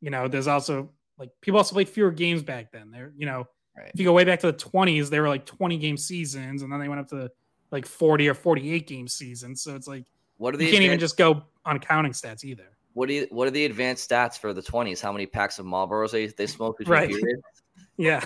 you 0.00 0.10
know, 0.10 0.28
there's 0.28 0.46
also 0.46 0.88
like 1.18 1.30
people 1.40 1.58
also 1.58 1.74
played 1.74 1.88
fewer 1.88 2.12
games 2.12 2.44
back 2.44 2.70
then. 2.70 2.92
They're, 2.92 3.12
you 3.16 3.26
know, 3.26 3.48
right. 3.76 3.90
if 3.92 3.98
you 3.98 4.04
go 4.06 4.12
way 4.12 4.22
back 4.22 4.38
to 4.40 4.46
the 4.46 4.56
20s, 4.56 5.10
they 5.10 5.18
were 5.18 5.28
like 5.28 5.44
20 5.44 5.76
game 5.78 5.96
seasons 5.96 6.62
and 6.62 6.72
then 6.72 6.78
they 6.78 6.88
went 6.88 7.00
up 7.00 7.08
to 7.08 7.32
like 7.72 7.84
40 7.84 8.28
or 8.28 8.34
48 8.34 8.86
game 8.86 9.08
seasons. 9.08 9.60
So 9.60 9.74
it's 9.74 9.88
like 9.88 10.04
what 10.36 10.54
are 10.54 10.62
you 10.62 10.70
can't 10.70 10.84
even 10.84 11.00
just 11.00 11.16
go 11.16 11.42
on 11.64 11.80
counting 11.80 12.12
stats 12.12 12.44
either. 12.44 12.68
What 12.94 13.08
do 13.08 13.14
you, 13.14 13.26
what 13.30 13.48
are 13.48 13.50
the 13.50 13.64
advanced 13.64 14.08
stats 14.08 14.38
for 14.38 14.52
the 14.52 14.62
twenties? 14.62 15.00
How 15.00 15.12
many 15.12 15.26
packs 15.26 15.58
of 15.58 15.66
Marlboros 15.66 16.10
they 16.10 16.26
they 16.26 16.46
smoke 16.46 16.78
between 16.78 16.92
right. 16.92 17.08
periods? 17.08 17.42
yeah. 17.96 18.24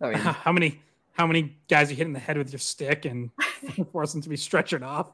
I 0.00 0.10
mean, 0.10 0.18
how 0.18 0.52
many 0.52 0.80
how 1.12 1.26
many 1.26 1.56
guys 1.68 1.90
you 1.90 1.96
hit 1.96 2.06
in 2.06 2.12
the 2.12 2.18
head 2.18 2.38
with 2.38 2.52
your 2.52 2.58
stick 2.58 3.04
and 3.04 3.30
force 3.92 4.12
them 4.12 4.22
to 4.22 4.28
be 4.28 4.36
stretchered 4.36 4.82
off? 4.82 5.10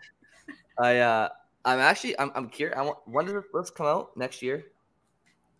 I 0.78 0.98
uh 0.98 1.28
I'm 1.64 1.78
actually 1.78 2.18
I'm 2.18 2.30
I'm 2.34 2.48
curious. 2.48 2.78
I 2.78 2.82
want 2.82 2.98
when 3.06 3.26
does 3.26 3.44
this 3.52 3.70
come 3.70 3.86
out 3.86 4.16
next 4.16 4.42
year? 4.42 4.66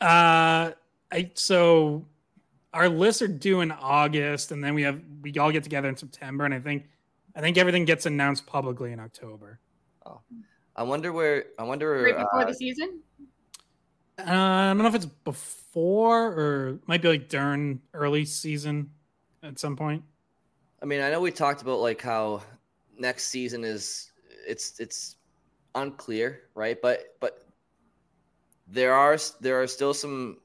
Uh, 0.00 0.72
I 1.12 1.31
so 1.35 2.07
our 2.72 2.88
lists 2.88 3.20
are 3.20 3.29
due 3.29 3.61
in 3.61 3.70
August, 3.70 4.53
and 4.53 4.62
then 4.64 4.74
we 4.74 4.83
have 4.83 5.00
we 5.22 5.37
all 5.37 5.53
get 5.53 5.62
together 5.62 5.88
in 5.88 5.96
September, 5.96 6.44
and 6.44 6.55
I 6.55 6.61
think 6.61 6.88
I 7.37 7.40
think 7.40 7.59
everything 7.59 7.85
gets 7.85 8.07
announced 8.07 8.46
publicly 8.46 8.92
in 8.92 9.00
October. 9.00 9.61
Oh, 10.07 10.20
I 10.74 10.83
wonder 10.83 11.12
where 11.12 11.46
I 11.59 11.64
wonder 11.64 12.03
right 12.03 12.16
before 12.16 12.42
uh, 12.42 12.46
the 12.46 12.55
season. 12.55 13.00
Uh, 14.26 14.33
I 14.33 14.68
don't 14.68 14.78
know 14.78 14.87
if 14.87 14.94
it's 14.94 15.06
before 15.06 16.26
or 16.26 16.78
might 16.87 17.02
be 17.02 17.09
like 17.09 17.28
during 17.28 17.80
early 17.94 18.24
season 18.24 18.90
at 19.42 19.59
some 19.59 19.76
point. 19.76 20.04
I 20.83 20.87
mean, 20.87 21.00
I 21.00 21.11
know 21.11 21.20
we 21.20 21.30
talked 21.30 21.62
about 21.62 21.80
like 21.80 22.00
how 22.00 22.42
next 22.98 23.24
season 23.24 23.64
is 23.64 24.11
it's 24.46 24.78
it's 24.80 25.16
unclear, 25.74 26.42
right? 26.54 26.80
But 26.80 27.16
but 27.20 27.44
there 28.68 28.94
are 28.94 29.18
there 29.40 29.62
are 29.62 29.66
still 29.66 29.94
some 29.94 30.38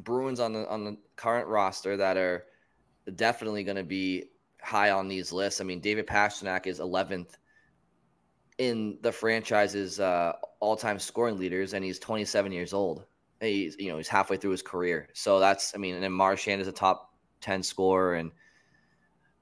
Bruins 0.00 0.40
on 0.40 0.52
the 0.52 0.68
on 0.68 0.84
the 0.84 0.96
current 1.16 1.48
roster 1.48 1.96
that 1.96 2.16
are 2.16 2.44
definitely 3.14 3.64
going 3.64 3.76
to 3.76 3.84
be 3.84 4.24
high 4.60 4.90
on 4.90 5.08
these 5.08 5.32
lists. 5.32 5.60
I 5.60 5.64
mean, 5.64 5.80
David 5.80 6.06
Pastrnak 6.06 6.66
is 6.66 6.80
11th 6.80 7.36
in 8.58 8.98
the 9.02 9.12
franchise's 9.12 10.00
uh, 10.00 10.32
all-time 10.60 10.98
scoring 10.98 11.38
leaders, 11.38 11.74
and 11.74 11.84
he's 11.84 11.98
27 11.98 12.52
years 12.52 12.72
old. 12.72 13.04
He's 13.40 13.76
you 13.78 13.90
know 13.90 13.98
he's 13.98 14.08
halfway 14.08 14.38
through 14.38 14.52
his 14.52 14.62
career, 14.62 15.08
so 15.12 15.38
that's 15.38 15.74
I 15.74 15.78
mean, 15.78 15.94
and 15.94 16.02
then 16.02 16.12
Marchand 16.12 16.62
is 16.62 16.68
a 16.68 16.72
top 16.72 17.14
10 17.42 17.62
scorer, 17.62 18.14
and 18.14 18.30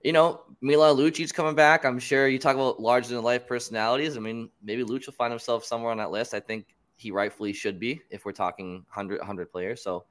you 0.02 0.12
know 0.12 0.42
Milan 0.60 0.94
Lucic's 0.94 1.30
coming 1.30 1.54
back. 1.54 1.84
I'm 1.84 2.00
sure 2.00 2.26
you 2.26 2.40
talk 2.40 2.56
about 2.56 2.80
larger 2.80 3.14
than 3.14 3.22
life 3.22 3.46
personalities. 3.46 4.16
I 4.16 4.20
mean, 4.20 4.50
maybe 4.62 4.82
Looch 4.82 5.06
will 5.06 5.14
find 5.14 5.32
himself 5.32 5.64
somewhere 5.64 5.92
on 5.92 5.98
that 5.98 6.10
list. 6.10 6.34
I 6.34 6.40
think 6.40 6.74
he 6.96 7.12
rightfully 7.12 7.52
should 7.52 7.78
be 7.78 8.00
if 8.10 8.24
we're 8.24 8.32
talking 8.32 8.84
100 8.92 9.18
100 9.18 9.52
players. 9.52 9.80
So, 9.80 10.06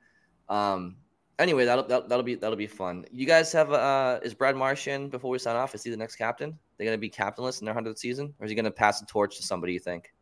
um, 0.48 0.96
anyway, 1.40 1.66
that'll, 1.66 1.86
that'll 1.86 2.08
that'll 2.08 2.24
be 2.24 2.36
that'll 2.36 2.56
be 2.56 2.68
fun. 2.68 3.06
You 3.12 3.26
guys 3.26 3.52
have 3.52 3.74
uh, 3.74 4.20
is 4.24 4.34
Brad 4.34 4.56
Marchand 4.56 5.12
before 5.12 5.30
we 5.30 5.40
sign 5.40 5.58
off? 5.58 5.76
Is 5.76 5.84
he 5.84 5.90
the 5.90 5.98
next 5.98 6.16
captain? 6.16 6.58
They're 6.78 6.86
going 6.86 6.98
to 6.98 7.02
be 7.02 7.10
captainless 7.10 7.60
in 7.60 7.66
their 7.66 7.74
hundredth 7.74 8.00
season, 8.00 8.34
or 8.40 8.46
is 8.46 8.52
he 8.52 8.56
going 8.56 8.66
to 8.66 8.72
pass 8.72 9.00
the 9.00 9.06
torch 9.06 9.38
to 9.38 9.44
somebody? 9.44 9.74
You 9.74 9.80
think? 9.80 10.14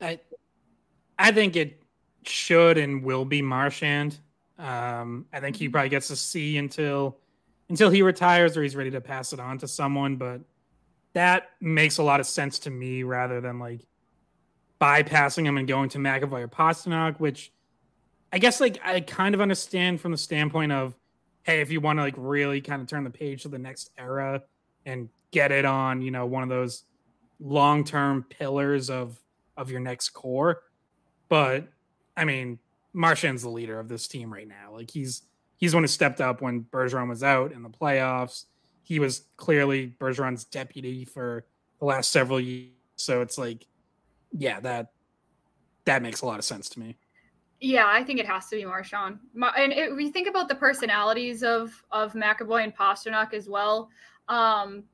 I, 0.00 0.18
I 1.18 1.32
think 1.32 1.56
it 1.56 1.82
should 2.24 2.78
and 2.78 3.02
will 3.04 3.24
be 3.24 3.42
Marchand. 3.42 4.18
Um, 4.58 5.26
I 5.32 5.40
think 5.40 5.56
he 5.56 5.68
probably 5.68 5.88
gets 5.88 6.08
to 6.08 6.16
see 6.16 6.58
until 6.58 7.18
until 7.68 7.90
he 7.90 8.02
retires 8.02 8.56
or 8.56 8.62
he's 8.62 8.76
ready 8.76 8.90
to 8.90 9.00
pass 9.00 9.32
it 9.32 9.40
on 9.40 9.58
to 9.58 9.68
someone. 9.68 10.16
But 10.16 10.42
that 11.14 11.50
makes 11.60 11.98
a 11.98 12.02
lot 12.02 12.20
of 12.20 12.26
sense 12.26 12.58
to 12.60 12.70
me 12.70 13.02
rather 13.02 13.40
than 13.40 13.58
like 13.58 13.86
bypassing 14.80 15.46
him 15.46 15.56
and 15.58 15.66
going 15.68 15.88
to 15.90 15.98
McAvoy 15.98 16.42
or 16.42 16.48
Pastrnak, 16.48 17.18
which 17.18 17.52
I 18.32 18.38
guess 18.38 18.60
like 18.60 18.80
I 18.84 19.00
kind 19.00 19.34
of 19.34 19.40
understand 19.40 20.00
from 20.00 20.12
the 20.12 20.18
standpoint 20.18 20.72
of, 20.72 20.94
hey, 21.44 21.60
if 21.60 21.70
you 21.70 21.80
want 21.80 21.98
to 21.98 22.02
like 22.02 22.14
really 22.16 22.60
kind 22.60 22.82
of 22.82 22.88
turn 22.88 23.04
the 23.04 23.10
page 23.10 23.42
to 23.42 23.48
the 23.48 23.58
next 23.58 23.90
era 23.96 24.42
and 24.84 25.08
get 25.32 25.50
it 25.50 25.64
on, 25.64 26.00
you 26.02 26.12
know, 26.12 26.26
one 26.26 26.44
of 26.44 26.48
those 26.48 26.84
long-term 27.40 28.24
pillars 28.30 28.88
of 28.88 29.18
of 29.56 29.70
your 29.70 29.80
next 29.80 30.10
core. 30.10 30.62
But 31.28 31.68
I 32.16 32.24
mean, 32.24 32.58
Marchand's 32.92 33.42
the 33.42 33.48
leader 33.48 33.80
of 33.80 33.88
this 33.88 34.06
team 34.06 34.32
right 34.32 34.46
now. 34.46 34.72
Like 34.72 34.90
he's 34.90 35.22
he's 35.56 35.74
one 35.74 35.82
who 35.82 35.88
stepped 35.88 36.20
up 36.20 36.40
when 36.40 36.64
Bergeron 36.64 37.08
was 37.08 37.22
out 37.22 37.52
in 37.52 37.62
the 37.62 37.70
playoffs. 37.70 38.44
He 38.82 38.98
was 38.98 39.22
clearly 39.36 39.94
Bergeron's 39.98 40.44
deputy 40.44 41.04
for 41.04 41.44
the 41.78 41.86
last 41.86 42.10
several 42.10 42.40
years. 42.40 42.70
So 42.96 43.20
it's 43.22 43.38
like, 43.38 43.66
yeah, 44.32 44.60
that 44.60 44.92
that 45.84 46.02
makes 46.02 46.20
a 46.20 46.26
lot 46.26 46.38
of 46.38 46.44
sense 46.44 46.68
to 46.70 46.80
me. 46.80 46.96
Yeah, 47.60 47.86
I 47.86 48.02
think 48.02 48.18
it 48.18 48.26
has 48.26 48.48
to 48.48 48.56
be 48.56 48.64
Marchand. 48.64 49.20
And 49.56 49.72
if 49.72 49.94
we 49.94 50.10
think 50.10 50.28
about 50.28 50.48
the 50.48 50.54
personalities 50.54 51.42
of 51.42 51.72
of 51.90 52.12
McAvoy 52.12 52.64
and 52.64 52.76
Pastrnak 52.76 53.32
as 53.32 53.48
well, 53.48 53.88
um, 54.28 54.84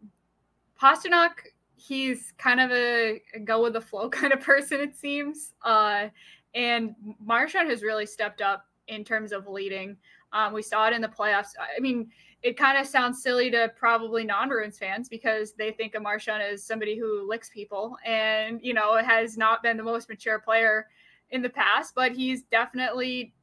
Pastrnak, 0.80 1.30
he's 1.76 2.32
kind 2.38 2.60
of 2.60 2.70
a, 2.70 3.20
a, 3.34 3.38
go 3.40 3.62
with 3.62 3.72
the 3.72 3.80
flow 3.80 4.08
kind 4.10 4.32
of 4.32 4.40
person, 4.40 4.80
it 4.80 4.96
seems. 4.96 5.54
Uh, 5.62 6.08
and 6.54 6.94
Marchand 7.24 7.70
has 7.70 7.82
really 7.82 8.06
stepped 8.06 8.40
up 8.40 8.66
in 8.88 9.04
terms 9.04 9.32
of 9.32 9.46
leading. 9.46 9.96
Um, 10.32 10.52
we 10.52 10.62
saw 10.62 10.86
it 10.88 10.92
in 10.92 11.00
the 11.00 11.08
playoffs. 11.08 11.50
I 11.58 11.80
mean, 11.80 12.10
it 12.42 12.56
kind 12.56 12.78
of 12.78 12.86
sounds 12.86 13.22
silly 13.22 13.50
to 13.50 13.72
probably 13.76 14.24
non-Bruins 14.24 14.78
fans 14.78 15.08
because 15.08 15.52
they 15.52 15.72
think 15.72 15.94
of 15.94 16.02
Marchand 16.02 16.42
as 16.42 16.64
somebody 16.64 16.96
who 16.96 17.28
licks 17.28 17.50
people 17.50 17.96
and, 18.04 18.60
you 18.62 18.74
know, 18.74 18.96
has 18.96 19.36
not 19.36 19.62
been 19.62 19.76
the 19.76 19.82
most 19.82 20.08
mature 20.08 20.38
player 20.38 20.86
in 21.30 21.42
the 21.42 21.48
past, 21.48 21.94
but 21.94 22.12
he's 22.12 22.42
definitely 22.44 23.34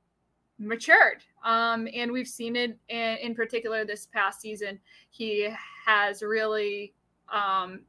matured. 0.57 1.23
Um, 1.43 1.87
and 1.93 2.11
we've 2.11 2.27
seen 2.27 2.55
it 2.55 2.77
in, 2.87 3.17
in 3.17 3.35
particular 3.35 3.83
this 3.85 4.07
past 4.07 4.41
season. 4.41 4.79
He 5.09 5.49
has 5.85 6.21
really 6.21 6.93
um, 7.33 7.81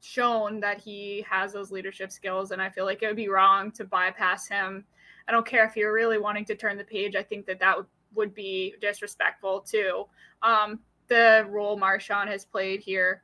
shown 0.00 0.60
that 0.60 0.80
he 0.80 1.24
has 1.28 1.52
those 1.52 1.70
leadership 1.70 2.10
skills, 2.10 2.50
and 2.50 2.60
I 2.60 2.70
feel 2.70 2.84
like 2.84 3.02
it 3.02 3.06
would 3.06 3.16
be 3.16 3.28
wrong 3.28 3.70
to 3.72 3.84
bypass 3.84 4.48
him. 4.48 4.84
I 5.28 5.32
don't 5.32 5.46
care 5.46 5.64
if 5.64 5.76
you're 5.76 5.92
really 5.92 6.18
wanting 6.18 6.44
to 6.46 6.54
turn 6.54 6.76
the 6.76 6.84
page. 6.84 7.14
I 7.14 7.22
think 7.22 7.46
that 7.46 7.60
that 7.60 7.76
would, 7.76 7.86
would 8.14 8.34
be 8.34 8.74
disrespectful 8.80 9.60
to 9.70 10.06
um, 10.42 10.80
the 11.08 11.46
role 11.48 11.76
Marchand 11.76 12.28
has 12.30 12.44
played 12.44 12.80
here 12.80 13.22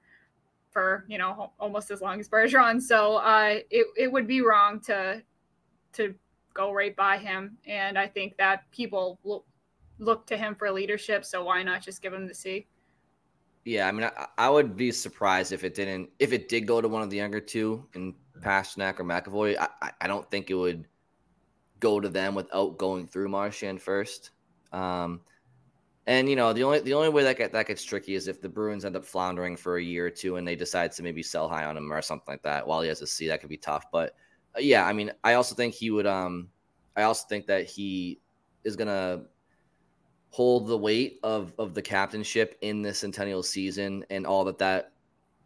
for 0.71 1.07
you 1.09 1.17
know 1.17 1.53
almost 1.59 1.91
as 1.91 2.03
long 2.03 2.21
as 2.21 2.29
Bergeron. 2.29 2.81
So 2.83 3.17
uh, 3.17 3.61
it 3.71 3.87
it 3.97 4.13
would 4.13 4.27
be 4.27 4.43
wrong 4.43 4.81
to 4.81 5.23
to 5.95 6.15
go 6.53 6.73
right 6.73 6.95
by 6.95 7.17
him, 7.17 7.57
and 7.67 7.99
I 7.99 8.07
think 8.07 8.37
that 8.37 8.71
people 8.71 9.19
look 9.25 9.47
look 9.99 10.27
to 10.27 10.37
him 10.37 10.55
for 10.55 10.71
leadership. 10.71 11.25
So 11.25 11.45
why 11.45 11.63
not 11.63 11.81
just 11.81 12.03
give 12.03 12.13
him 12.13 12.27
the 12.27 12.35
C? 12.35 12.67
Yeah, 13.67 13.89
I 13.89 13.93
mean, 13.93 14.05
I, 14.05 14.27
I, 14.39 14.49
would 14.49 14.77
be 14.77 14.93
surprised 14.93 15.53
if 15.53 15.65
it 15.65 15.75
didn't. 15.75 16.11
If 16.21 16.33
it 16.33 16.49
did 16.49 16.69
go 16.69 16.81
to 16.81 16.89
one 16.89 17.03
of 17.03 17.11
the 17.11 17.17
younger 17.17 17.41
two, 17.41 17.85
in 17.95 18.15
Pastrnak 18.41 19.01
or 19.01 19.05
McAvoy, 19.05 19.59
I, 19.59 19.91
I 20.01 20.07
don't 20.07 20.31
think 20.31 20.51
it 20.51 20.55
would 20.55 20.87
go 21.81 22.01
to 22.01 22.09
them 22.09 22.35
without 22.37 22.79
going 22.79 23.09
through 23.09 23.29
Marchand 23.29 23.83
first. 23.83 24.31
Um, 24.73 25.21
And 26.07 26.29
you 26.31 26.37
know, 26.37 26.53
the 26.53 26.65
only 26.65 26.81
the 26.81 26.95
only 26.95 27.09
way 27.09 27.25
that 27.25 27.39
get, 27.39 27.53
that 27.53 27.67
gets 27.67 27.85
tricky 27.85 28.15
is 28.15 28.29
if 28.29 28.41
the 28.41 28.49
Bruins 28.49 28.85
end 28.85 28.97
up 28.97 29.05
floundering 29.05 29.57
for 29.57 29.79
a 29.79 29.83
year 29.83 30.07
or 30.07 30.11
two 30.11 30.37
and 30.37 30.47
they 30.47 30.57
decide 30.57 30.93
to 30.93 31.03
maybe 31.03 31.23
sell 31.23 31.49
high 31.49 31.65
on 31.65 31.77
him 31.77 31.93
or 31.93 32.03
something 32.03 32.33
like 32.33 32.43
that 32.45 32.67
while 32.67 32.83
he 32.83 32.89
has 32.89 33.03
a 33.03 33.07
C. 33.07 33.29
That 33.29 33.41
could 33.41 33.51
be 33.51 33.57
tough. 33.59 33.87
But 33.93 34.15
uh, 34.57 34.61
yeah, 34.61 34.87
I 34.87 34.93
mean, 34.93 35.13
I 35.25 35.35
also 35.35 35.55
think 35.57 35.75
he 35.75 35.91
would. 35.91 36.07
Um, 36.07 36.51
I 36.97 37.03
also 37.03 37.27
think 37.29 37.47
that 37.49 37.67
he 37.67 38.21
is 38.65 38.77
gonna 38.77 39.25
hold 40.37 40.67
the 40.67 40.77
weight 40.77 41.19
of 41.23 41.55
of 41.59 41.73
the 41.73 41.81
captainship 41.81 42.59
in 42.61 42.83
the 42.83 42.93
centennial 42.93 43.43
season 43.43 44.05
and 44.11 44.27
all 44.27 44.45
that 44.45 44.59
that 44.59 44.93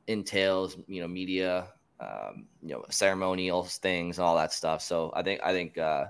entails. 0.08 0.76
You 0.88 1.00
know, 1.00 1.06
media, 1.06 1.68
um, 2.00 2.46
you 2.60 2.70
know, 2.70 2.84
ceremonial 2.90 3.62
things, 3.62 4.18
all 4.18 4.34
that 4.36 4.52
stuff. 4.52 4.82
So 4.82 5.12
I 5.14 5.22
think 5.22 5.40
I 5.44 5.52
think, 5.52 5.78
uh, 5.78 6.06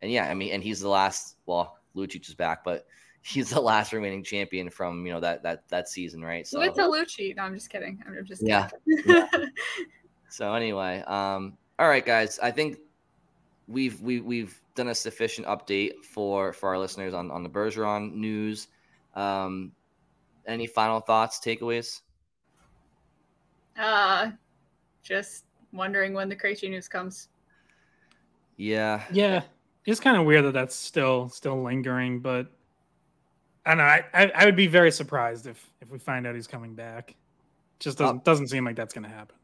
and 0.00 0.12
yeah, 0.12 0.30
I 0.30 0.34
mean, 0.34 0.52
and 0.52 0.62
he's 0.62 0.80
the 0.80 0.88
last. 0.88 1.38
Well, 1.46 1.76
Lucic 1.96 2.28
is 2.28 2.36
back, 2.36 2.62
but 2.62 2.86
he's 3.22 3.50
the 3.50 3.60
last 3.60 3.92
remaining 3.92 4.22
champion 4.22 4.70
from 4.70 5.04
you 5.04 5.12
know 5.12 5.18
that 5.18 5.42
that 5.42 5.68
that 5.68 5.88
season, 5.88 6.24
right? 6.24 6.46
So 6.46 6.60
it's 6.60 6.78
a 6.78 6.82
Lucci. 6.82 7.34
No, 7.34 7.42
I'm 7.42 7.54
just 7.54 7.68
kidding. 7.68 8.00
I'm 8.06 8.24
just 8.24 8.42
kidding. 8.42 8.54
Yeah. 8.54 8.68
yeah. 9.06 9.26
So 10.30 10.52
anyway, 10.52 11.02
um, 11.06 11.56
all 11.78 11.88
right, 11.88 12.04
guys. 12.04 12.38
I 12.38 12.50
think 12.50 12.76
we've 13.68 14.00
we, 14.00 14.20
we've 14.20 14.60
done 14.74 14.88
a 14.88 14.94
sufficient 14.94 15.46
update 15.46 16.04
for 16.04 16.52
for 16.52 16.70
our 16.70 16.78
listeners 16.78 17.14
on 17.14 17.30
on 17.30 17.42
the 17.42 17.48
Bergeron 17.48 18.14
news. 18.14 18.68
Um, 19.14 19.72
any 20.46 20.66
final 20.66 21.00
thoughts, 21.00 21.38
takeaways? 21.38 22.00
Uh, 23.78 24.30
just 25.02 25.44
wondering 25.72 26.14
when 26.14 26.28
the 26.28 26.36
Krejci 26.36 26.68
news 26.70 26.88
comes. 26.88 27.28
Yeah. 28.56 29.02
Yeah. 29.12 29.42
It's 29.86 30.00
kind 30.00 30.16
of 30.16 30.26
weird 30.26 30.44
that 30.46 30.52
that's 30.52 30.74
still 30.74 31.28
still 31.28 31.62
lingering, 31.62 32.20
but 32.20 32.48
I 33.64 33.70
don't 33.70 33.78
know. 33.78 33.84
I, 33.84 34.04
I, 34.14 34.32
I 34.34 34.44
would 34.44 34.56
be 34.56 34.66
very 34.66 34.90
surprised 34.90 35.46
if 35.46 35.64
if 35.80 35.90
we 35.90 35.98
find 35.98 36.26
out 36.26 36.34
he's 36.34 36.46
coming 36.46 36.74
back. 36.74 37.14
Just 37.78 37.98
doesn't 37.98 38.24
doesn't 38.24 38.48
seem 38.48 38.64
like 38.64 38.76
that's 38.76 38.92
going 38.92 39.04
to 39.04 39.10
happen. 39.10 39.36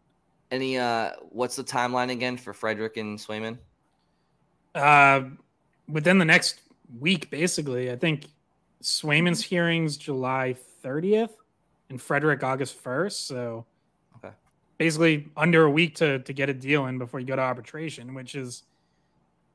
Any 0.50 0.78
uh, 0.78 1.12
what's 1.30 1.56
the 1.56 1.64
timeline 1.64 2.10
again 2.10 2.36
for 2.36 2.52
Frederic 2.52 2.96
and 2.96 3.18
Swayman? 3.18 3.58
Uh, 4.74 5.22
within 5.88 6.18
the 6.18 6.24
next 6.24 6.60
week, 6.98 7.30
basically. 7.30 7.90
I 7.90 7.96
think 7.96 8.26
Swayman's 8.82 9.42
hearings 9.42 9.96
July 9.96 10.56
30th 10.84 11.30
and 11.90 12.00
Frederic 12.00 12.42
August 12.42 12.82
1st. 12.82 13.12
So, 13.12 13.66
okay, 14.16 14.34
basically 14.78 15.28
under 15.36 15.64
a 15.64 15.70
week 15.70 15.96
to 15.96 16.18
to 16.20 16.32
get 16.32 16.48
a 16.48 16.54
deal 16.54 16.86
in 16.86 16.98
before 16.98 17.20
you 17.20 17.26
go 17.26 17.36
to 17.36 17.42
arbitration, 17.42 18.14
which 18.14 18.34
is 18.34 18.64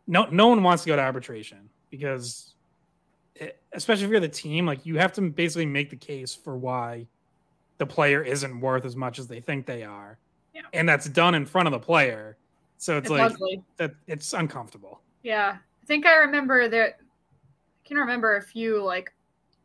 no 0.08 0.26
no 0.26 0.48
one 0.48 0.64
wants 0.64 0.84
to 0.84 0.88
go 0.88 0.96
to 0.96 1.02
arbitration 1.02 1.70
because 1.90 2.54
especially 3.74 4.06
if 4.06 4.12
you're 4.12 4.20
the 4.20 4.28
team, 4.28 4.66
like 4.66 4.86
you 4.86 4.98
have 4.98 5.14
to 5.14 5.22
basically 5.22 5.66
make 5.66 5.90
the 5.90 5.96
case 5.96 6.36
for 6.36 6.58
why 6.58 7.08
the 7.78 7.86
player 7.86 8.22
isn't 8.22 8.60
worth 8.60 8.86
as 8.86 8.96
much 8.96 9.20
as 9.20 9.28
they 9.28 9.40
think 9.40 9.66
they 9.66 9.84
are. 9.84 10.18
Yeah. 10.54 10.62
And 10.74 10.88
that's 10.88 11.08
done 11.08 11.36
in 11.36 11.46
front 11.46 11.68
of 11.68 11.72
the 11.72 11.80
player. 11.80 12.38
So 12.78 12.98
it's, 12.98 13.06
it's 13.06 13.12
like 13.12 13.32
ugly. 13.32 13.62
that 13.78 13.96
it's 14.08 14.34
uncomfortable. 14.34 15.02
Yeah. 15.24 15.58
I 15.82 15.86
think 15.86 16.06
I 16.06 16.16
remember 16.18 16.68
that 16.70 16.98
I 17.00 17.88
can 17.88 17.98
remember 17.98 18.38
a 18.38 18.42
few 18.42 18.84
like 18.84 19.12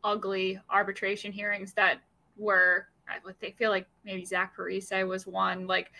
ugly 0.03 0.59
arbitration 0.69 1.31
hearings 1.31 1.73
that 1.73 1.99
were 2.37 2.87
I 3.07 3.17
would. 3.23 3.35
they 3.39 3.51
feel 3.51 3.69
like 3.69 3.87
maybe 4.03 4.25
Zach 4.25 4.55
Parise 4.55 5.07
was 5.07 5.27
one 5.27 5.67
like 5.67 5.91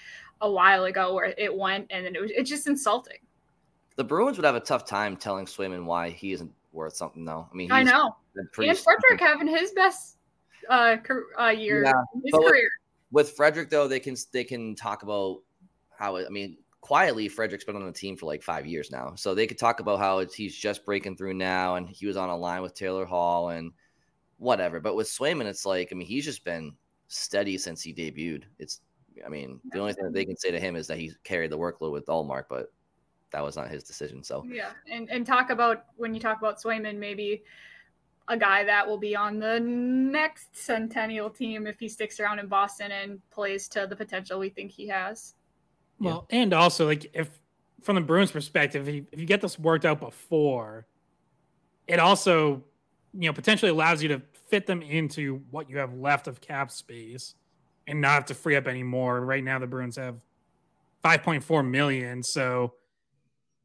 a 0.41 0.50
while 0.50 0.86
ago 0.86 1.13
where 1.13 1.34
it 1.38 1.56
went 1.56 1.88
and 1.89 2.06
then 2.06 2.15
it 2.15 2.22
was 2.22 2.32
it's 2.32 2.50
just 2.50 2.68
insulting. 2.68 3.18
The 3.96 4.04
Bruins 4.04 4.38
would 4.38 4.46
have 4.46 4.56
a 4.56 4.60
tough 4.60 4.86
time 4.86 5.15
telling 5.15 5.46
Swayman 5.46 5.86
why 5.86 6.10
he 6.10 6.34
isn't 6.34 6.52
worth 6.72 6.96
something 6.96 7.24
though. 7.24 7.48
I 7.52 7.56
mean, 7.56 7.72
I 7.72 7.84
know. 7.84 8.15
And 8.36 8.78
Frederic 8.78 9.20
having 9.20 9.48
his 9.48 9.72
best 9.72 10.18
uh, 10.70 10.98
uh 11.39 11.48
year 11.48 11.84
yeah, 11.84 11.94
his 12.24 12.34
career. 12.34 12.70
With, 13.12 13.28
with 13.28 13.36
Frederic 13.36 13.70
though, 13.70 13.88
they 13.88 14.00
can 14.00 14.15
they 14.34 14.44
can 14.44 14.76
talk 14.76 15.04
about 15.04 15.41
how 15.98 16.18
it, 16.18 16.26
I 16.28 16.30
mean, 16.30 16.58
quietly 16.86 17.28
Frederic's 17.28 17.63
been 17.63 17.76
on 17.76 17.84
the 17.88 17.91
team 17.91 18.15
for 18.15 18.28
like 18.28 18.43
five 18.43 18.67
years 18.67 18.91
now, 18.91 19.15
so 19.15 19.34
they 19.34 19.48
could 19.48 19.58
talk 19.58 19.80
about 19.80 19.98
how 19.98 20.19
he's 20.19 20.56
just 20.56 20.86
breaking 20.86 21.17
through 21.17 21.34
now, 21.34 21.78
and 21.78 21.89
he 21.89 22.06
was 22.06 22.15
on 22.15 22.30
a 22.30 22.38
line 22.38 22.62
with 22.62 22.76
Taylor 22.76 23.06
Hall 23.06 23.50
and 23.50 23.71
whatever. 24.38 24.80
But 24.80 24.95
with 24.95 25.08
Swayman, 25.08 25.48
it's 25.48 25.65
like 25.65 25.89
I 25.91 25.95
mean, 25.95 26.08
he's 26.08 26.26
just 26.26 26.43
been 26.43 26.76
steady 27.08 27.58
since 27.58 27.82
he 27.82 27.91
debuted. 27.91 28.43
It's 28.60 28.82
I 29.26 29.30
mean, 29.30 29.60
the 29.71 29.80
only 29.80 29.93
thing 29.93 30.04
that 30.04 30.13
they 30.13 30.26
can 30.26 30.38
say 30.38 30.52
to 30.52 30.60
him 30.60 30.76
is 30.76 30.86
that 30.86 31.00
he 31.00 31.12
carried 31.24 31.52
the 31.52 31.58
workload 31.58 31.91
with 31.91 32.06
Ullmark, 32.06 32.43
but 32.52 32.71
that 33.32 33.43
was 33.43 33.58
not 33.58 33.71
his 33.71 33.84
decision. 33.84 34.24
So 34.24 34.45
yeah, 34.48 34.74
and 34.91 35.10
and 35.10 35.26
talk 35.26 35.50
about 35.50 35.86
when 35.95 36.13
you 36.13 36.19
talk 36.19 36.38
about 36.38 36.62
Swayman, 36.62 37.00
maybe 37.00 37.41
a 38.28 38.38
guy 38.38 38.63
that 38.63 38.88
will 38.88 39.00
be 39.00 39.15
on 39.15 39.39
the 39.39 39.60
next 39.60 40.56
Centennial 40.56 41.32
team 41.32 41.65
if 41.65 41.80
he 41.80 41.89
sticks 41.89 42.19
around 42.19 42.38
in 42.38 42.48
Boston 42.48 42.91
and 42.91 43.19
plays 43.32 43.67
to 43.69 43.88
the 43.88 43.95
potential 43.95 44.38
we 44.38 44.50
think 44.50 44.71
he 44.71 44.88
has. 44.88 45.35
Well, 45.99 46.27
yeah. 46.29 46.39
and 46.39 46.53
also 46.53 46.86
like 46.86 47.10
if 47.13 47.29
from 47.81 47.95
the 47.95 48.01
Bruins' 48.01 48.31
perspective, 48.31 48.88
if 48.88 48.95
you, 48.95 49.08
if 49.12 49.19
you 49.19 49.25
get 49.25 49.41
this 49.41 49.60
worked 49.60 49.86
out 49.86 49.99
before, 49.99 50.88
it 51.88 51.99
also 51.99 52.63
you 53.13 53.29
know 53.29 53.34
potentially 53.34 53.71
allows 53.71 54.01
you 54.01 54.10
to 54.10 54.21
fit 54.49 54.65
them 54.65 54.81
into 54.81 55.41
what 55.51 55.69
you 55.69 55.77
have 55.77 55.93
left 55.93 56.27
of 56.27 56.41
cap 56.41 56.71
space 56.71 57.36
and 57.88 58.01
not 58.01 58.12
have 58.12 58.25
to 58.25 58.34
free 58.34 58.55
up 58.55 58.67
any 58.67 58.84
more. 58.84 59.21
Right 59.21 59.43
now, 59.43 59.60
the 59.60 59.67
Bruins 59.67 59.95
have 59.97 60.15
5.4 61.03 61.67
million, 61.69 62.23
so 62.23 62.73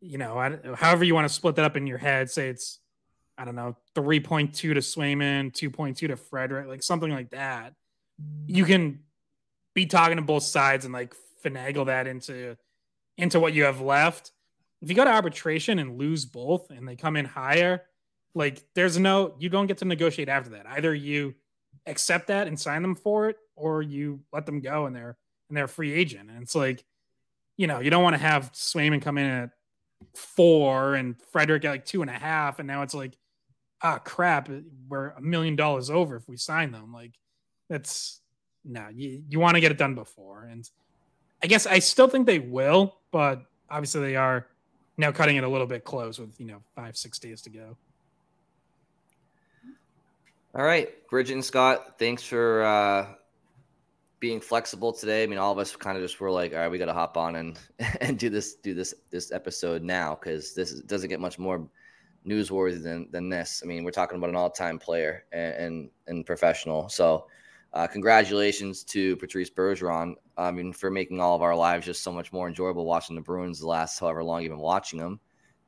you 0.00 0.18
know, 0.18 0.38
I, 0.38 0.58
however 0.74 1.04
you 1.04 1.14
want 1.14 1.28
to 1.28 1.34
split 1.34 1.56
that 1.56 1.64
up 1.64 1.76
in 1.76 1.86
your 1.86 1.98
head, 1.98 2.30
say 2.30 2.48
it's, 2.48 2.80
I 3.36 3.44
don't 3.44 3.54
know, 3.54 3.76
3.2 3.94 4.52
to 4.54 4.74
Swayman, 4.74 5.52
2.2 5.52 5.96
to 6.08 6.16
Frederic, 6.16 6.68
like 6.68 6.82
something 6.82 7.10
like 7.10 7.30
that. 7.30 7.74
You 8.46 8.64
can 8.64 9.00
be 9.74 9.86
talking 9.86 10.16
to 10.16 10.22
both 10.22 10.42
sides 10.42 10.84
and 10.84 10.92
like 10.92 11.14
finagle 11.44 11.86
that 11.86 12.06
into 12.06 12.56
into 13.16 13.40
what 13.40 13.52
you 13.52 13.64
have 13.64 13.80
left. 13.80 14.32
If 14.82 14.88
you 14.88 14.94
go 14.94 15.04
to 15.04 15.10
arbitration 15.10 15.78
and 15.78 15.98
lose 15.98 16.24
both 16.24 16.70
and 16.70 16.88
they 16.88 16.96
come 16.96 17.16
in 17.16 17.26
higher, 17.26 17.82
like 18.34 18.64
there's 18.74 18.98
no 18.98 19.34
you 19.38 19.48
don't 19.48 19.66
get 19.66 19.78
to 19.78 19.84
negotiate 19.84 20.28
after 20.28 20.50
that. 20.50 20.66
Either 20.66 20.94
you 20.94 21.34
accept 21.86 22.28
that 22.28 22.46
and 22.46 22.58
sign 22.58 22.82
them 22.82 22.94
for 22.94 23.28
it, 23.28 23.36
or 23.56 23.82
you 23.82 24.20
let 24.32 24.46
them 24.46 24.60
go 24.60 24.86
and 24.86 24.94
they're 24.94 25.16
and 25.48 25.56
they're 25.56 25.64
a 25.64 25.68
free 25.68 25.92
agent. 25.92 26.30
And 26.30 26.42
it's 26.42 26.54
like, 26.54 26.84
you 27.56 27.66
know, 27.66 27.80
you 27.80 27.90
don't 27.90 28.02
want 28.02 28.14
to 28.14 28.22
have 28.22 28.52
Swayman 28.52 29.02
come 29.02 29.18
in 29.18 29.26
at 29.26 29.50
four 30.14 30.94
and 30.94 31.20
Frederic 31.30 31.64
at 31.64 31.70
like 31.70 31.84
two 31.84 32.02
and 32.02 32.10
a 32.10 32.14
half, 32.14 32.58
and 32.58 32.66
now 32.66 32.82
it's 32.82 32.94
like, 32.94 33.18
ah, 33.82 33.98
crap, 33.98 34.48
we're 34.88 35.10
a 35.10 35.20
million 35.20 35.56
dollars 35.56 35.90
over 35.90 36.16
if 36.16 36.28
we 36.28 36.36
sign 36.36 36.72
them. 36.72 36.92
Like, 36.92 37.18
that's 37.68 38.20
no, 38.64 38.88
you, 38.94 39.22
you 39.28 39.40
want 39.40 39.54
to 39.54 39.60
get 39.60 39.72
it 39.72 39.78
done 39.78 39.94
before. 39.94 40.44
And 40.44 40.68
I 41.42 41.46
guess 41.46 41.66
I 41.66 41.78
still 41.78 42.08
think 42.08 42.26
they 42.26 42.38
will, 42.38 42.96
but 43.10 43.42
obviously 43.70 44.00
they 44.02 44.16
are 44.16 44.46
now 44.96 45.12
cutting 45.12 45.36
it 45.36 45.44
a 45.44 45.48
little 45.48 45.66
bit 45.66 45.84
close 45.84 46.18
with, 46.18 46.38
you 46.38 46.46
know, 46.46 46.62
five, 46.74 46.96
six 46.96 47.18
days 47.18 47.40
to 47.42 47.50
go. 47.50 47.76
All 50.54 50.64
right, 50.64 50.90
Bridgette 51.08 51.32
and 51.32 51.44
Scott, 51.44 51.98
thanks 51.98 52.24
for 52.24 52.64
uh, 52.64 53.06
being 54.18 54.40
flexible 54.40 54.92
today. 54.92 55.22
I 55.22 55.26
mean, 55.26 55.38
all 55.38 55.52
of 55.52 55.58
us 55.58 55.74
kind 55.74 55.96
of 55.96 56.02
just 56.02 56.20
were 56.20 56.30
like, 56.30 56.52
all 56.52 56.58
right, 56.58 56.70
we 56.70 56.76
got 56.76 56.86
to 56.86 56.92
hop 56.92 57.16
on 57.16 57.36
and 57.36 57.58
and 58.00 58.18
do 58.18 58.28
this 58.30 58.54
do 58.56 58.74
this 58.74 58.94
this 59.10 59.32
episode 59.32 59.82
now 59.82 60.16
because 60.20 60.54
this 60.54 60.80
doesn't 60.82 61.08
get 61.08 61.20
much 61.20 61.38
more 61.38 61.66
newsworthy 62.26 62.82
than 62.82 63.08
than 63.10 63.28
this. 63.28 63.62
I 63.64 63.66
mean, 63.66 63.84
we're 63.84 63.90
talking 63.90 64.18
about 64.18 64.30
an 64.30 64.36
all 64.36 64.50
time 64.50 64.78
player 64.78 65.24
and, 65.32 65.54
and 65.54 65.90
and, 66.06 66.26
professional. 66.26 66.88
So, 66.88 67.26
uh, 67.72 67.86
congratulations 67.86 68.84
to 68.84 69.16
Patrice 69.16 69.50
Bergeron. 69.50 70.14
I 70.36 70.50
mean, 70.50 70.72
for 70.72 70.90
making 70.90 71.20
all 71.20 71.36
of 71.36 71.42
our 71.42 71.54
lives 71.54 71.86
just 71.86 72.02
so 72.02 72.12
much 72.12 72.32
more 72.32 72.48
enjoyable 72.48 72.84
watching 72.84 73.16
the 73.16 73.22
Bruins 73.22 73.60
the 73.60 73.68
last 73.68 73.98
however 73.98 74.24
long 74.24 74.42
you've 74.42 74.50
been 74.50 74.58
watching 74.58 74.98
them. 74.98 75.20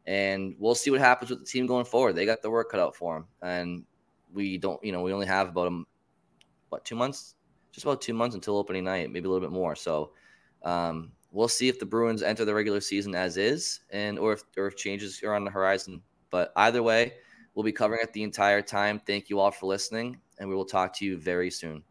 And 0.07 0.57
we'll 0.59 0.75
see 0.75 0.91
what 0.91 1.01
happens 1.01 1.31
with 1.31 1.41
the 1.41 1.47
team 1.47 1.67
going 1.67 1.85
forward. 1.85 2.15
They 2.15 2.27
got 2.27 2.43
the 2.43 2.51
work 2.51 2.71
cut 2.71 2.81
out 2.81 2.97
for 2.97 3.15
them, 3.15 3.27
and 3.41 3.85
we 4.33 4.59
don't. 4.59 4.83
You 4.83 4.91
know, 4.91 5.03
we 5.03 5.13
only 5.13 5.27
have 5.27 5.49
about 5.49 5.71
a, 5.71 5.83
what 6.71 6.85
two 6.85 6.97
months 6.97 7.37
just 7.73 7.87
about 7.87 8.01
two 8.01 8.15
months 8.15 8.35
until 8.35 8.57
opening 8.57 8.85
night, 8.85 9.11
maybe 9.11 9.27
a 9.27 9.31
little 9.31 9.47
bit 9.47 9.53
more. 9.53 9.75
So 9.75 10.13
um, 10.63 11.13
we'll 11.33 11.49
see 11.49 11.69
if 11.69 11.81
the 11.81 11.87
Bruins 11.87 12.23
enter 12.23 12.45
the 12.45 12.55
regular 12.55 12.81
season 12.81 13.15
as 13.15 13.37
is, 13.37 13.81
and 13.91 14.19
or 14.19 14.35
if 14.35 14.43
or 14.57 14.67
if 14.67 14.77
changes 14.77 15.23
are 15.23 15.35
on 15.35 15.45
the 15.45 15.51
horizon. 15.51 16.03
But 16.31 16.53
either 16.57 16.83
way, 16.83 17.15
we'll 17.55 17.65
be 17.65 17.73
covering 17.73 18.01
it 18.03 18.13
the 18.13 18.23
entire 18.23 18.63
time. 18.63 19.01
Thank 19.01 19.31
you 19.31 19.41
all 19.41 19.51
for 19.51 19.67
listening, 19.67 20.19
and 20.39 20.49
we 20.49 20.55
will 20.55 20.65
talk 20.65 20.95
to 20.99 21.05
you 21.05 21.19
very 21.19 21.51
soon. 21.51 21.83